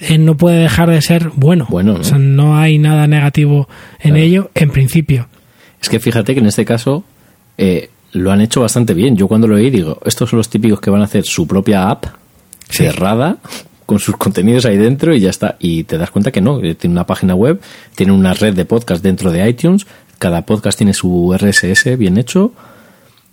[0.00, 1.68] eh, no puede dejar de ser bueno.
[1.70, 2.00] bueno ¿no?
[2.00, 3.68] O sea, no hay nada negativo
[4.00, 5.28] en ello, en principio.
[5.80, 7.04] Es que fíjate que en este caso
[7.58, 9.16] eh, lo han hecho bastante bien.
[9.16, 11.90] Yo cuando lo oí digo, estos son los típicos que van a hacer su propia
[11.90, 12.06] app
[12.68, 13.38] cerrada
[13.84, 15.56] con sus contenidos ahí dentro y ya está.
[15.58, 17.60] Y te das cuenta que no, tiene una página web,
[17.94, 19.86] tiene una red de podcast dentro de iTunes,
[20.18, 22.52] cada podcast tiene su RSS bien hecho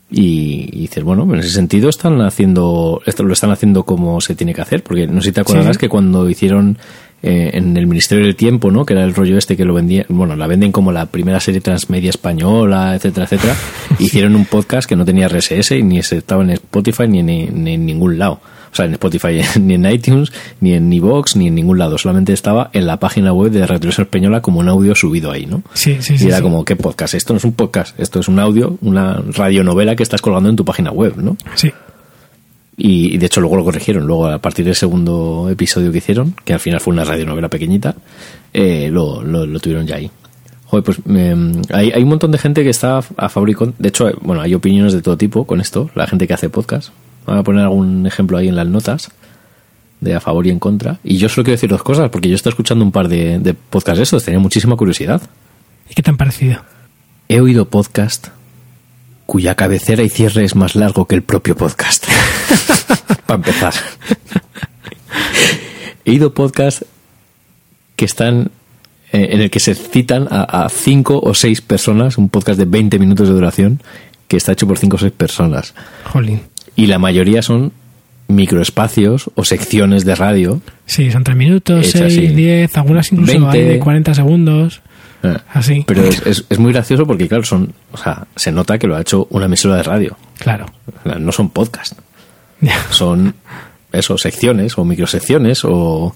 [0.09, 4.53] y, dices, bueno, en ese sentido están haciendo, esto lo están haciendo como se tiene
[4.53, 6.77] que hacer, porque no sé si te acordarás que cuando hicieron
[7.25, 8.85] eh, en el Ministerio del Tiempo, ¿no?
[8.85, 11.61] Que era el rollo este que lo vendían, bueno, la venden como la primera serie
[11.61, 13.55] transmedia española, etcétera, etcétera.
[13.99, 18.17] Hicieron un podcast que no tenía RSS y ni estaba en Spotify ni en ningún
[18.17, 18.39] lado
[18.71, 21.97] o sea, en Spotify, ni en iTunes, ni en Evox, ni en ningún lado.
[21.97, 25.63] Solamente estaba en la página web de Radio Española como un audio subido ahí, ¿no?
[25.73, 26.25] Sí, sí, sí.
[26.25, 27.13] Y era como, ¿qué podcast?
[27.13, 30.57] Esto no es un podcast, esto es un audio, una radionovela que estás colgando en
[30.57, 31.37] tu página web, ¿no?
[31.55, 31.71] Sí.
[32.77, 34.05] Y, de hecho luego lo corrigieron.
[34.05, 37.95] Luego, a partir del segundo episodio que hicieron, que al final fue una radionovela pequeñita,
[38.53, 40.11] eh, lo, lo, tuvieron ya ahí.
[40.65, 40.97] Joder, pues
[41.71, 44.53] hay, hay, un montón de gente que está a favor y De hecho, bueno, hay
[44.53, 45.89] opiniones de todo tipo con esto.
[45.95, 46.89] La gente que hace podcast.
[47.25, 49.09] Voy a poner algún ejemplo ahí en las notas
[50.01, 50.99] de a favor y en contra.
[51.03, 53.53] Y yo solo quiero decir dos cosas, porque yo estoy escuchando un par de, de
[53.53, 55.21] podcasts estos, tenía muchísima curiosidad.
[55.89, 56.61] ¿Y qué te han parecido?
[57.27, 58.27] He oído podcast
[59.25, 62.05] cuya cabecera y cierre es más largo que el propio podcast.
[63.25, 63.73] Para empezar.
[66.03, 66.83] He oído podcast
[67.95, 68.51] que están
[69.11, 72.65] eh, en el que se citan a, a, cinco o seis personas, un podcast de
[72.65, 73.81] 20 minutos de duración,
[74.27, 75.73] que está hecho por cinco o seis personas.
[76.11, 76.41] Jolín
[76.75, 77.71] y la mayoría son
[78.27, 80.61] microespacios o secciones de radio.
[80.85, 84.81] Sí, son tres minutos, seis, diez, algunas incluso hay de 40 segundos.
[85.23, 85.83] Ah, así.
[85.87, 89.01] Pero es, es, muy gracioso porque, claro, son, o sea, se nota que lo ha
[89.01, 90.17] hecho una emisora de radio.
[90.37, 90.67] Claro.
[91.19, 91.93] No son podcast.
[92.91, 93.35] son
[93.91, 96.15] eso, secciones o microsecciones o,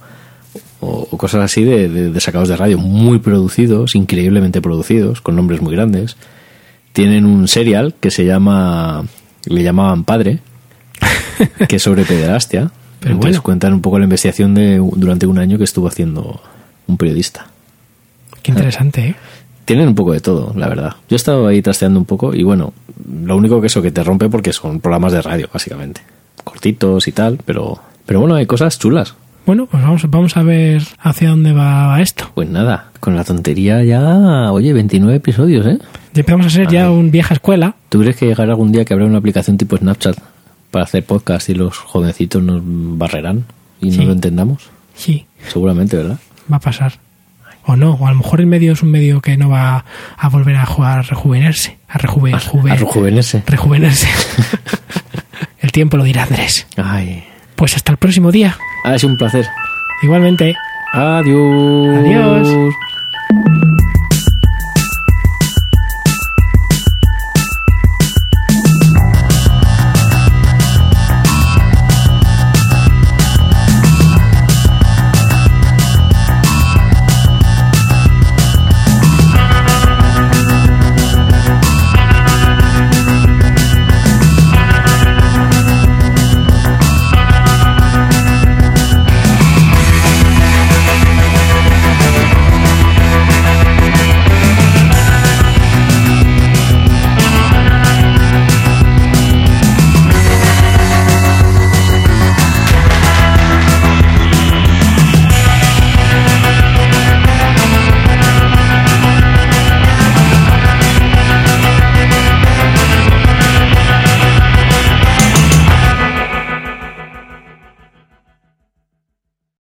[0.81, 5.73] o, cosas así de, de, sacados de radio muy producidos, increíblemente producidos, con nombres muy
[5.73, 6.17] grandes.
[6.93, 9.05] Tienen un serial que se llama,
[9.45, 10.39] le llamaban Padre,
[11.67, 12.71] que es sobre pederastia.
[12.99, 16.41] Pero Entonces cuentan un poco la investigación de durante un año que estuvo haciendo
[16.87, 17.47] un periodista.
[18.41, 19.15] Qué interesante, ¿eh?
[19.63, 20.95] Tienen un poco de todo, la verdad.
[21.07, 22.73] Yo he estado ahí trasteando un poco y bueno,
[23.23, 26.01] lo único que eso que te rompe porque son programas de radio, básicamente.
[26.49, 29.15] Cortitos y tal, pero, pero bueno, hay cosas chulas.
[29.45, 32.31] Bueno, pues vamos, vamos a ver hacia dónde va esto.
[32.33, 35.79] Pues nada, con la tontería ya, oye, 29 episodios, ¿eh?
[36.13, 37.75] Ya empezamos a ser ya un vieja escuela.
[37.89, 40.17] ¿Tú crees que llegará algún día que habrá una aplicación tipo Snapchat
[40.71, 43.45] para hacer podcast y los jovencitos nos barrerán
[43.81, 44.69] y no lo entendamos?
[44.95, 45.25] Sí.
[45.47, 46.19] Seguramente, ¿verdad?
[46.51, 46.93] Va a pasar.
[47.65, 49.85] O no, o a lo mejor el medio es un medio que no va
[50.17, 51.77] a volver a jugar a rejuvenerse.
[51.87, 52.39] A, rejuve, a,
[52.75, 53.43] rejuvenerse.
[53.45, 54.07] Rejuvenerse.
[55.69, 56.65] el tiempo lo dirá Andrés.
[56.77, 57.23] Ay.
[57.55, 58.57] Pues hasta el próximo día.
[58.83, 59.45] Ha sido un placer.
[60.01, 60.55] Igualmente.
[60.93, 61.97] Adiós.
[61.97, 62.73] Adiós.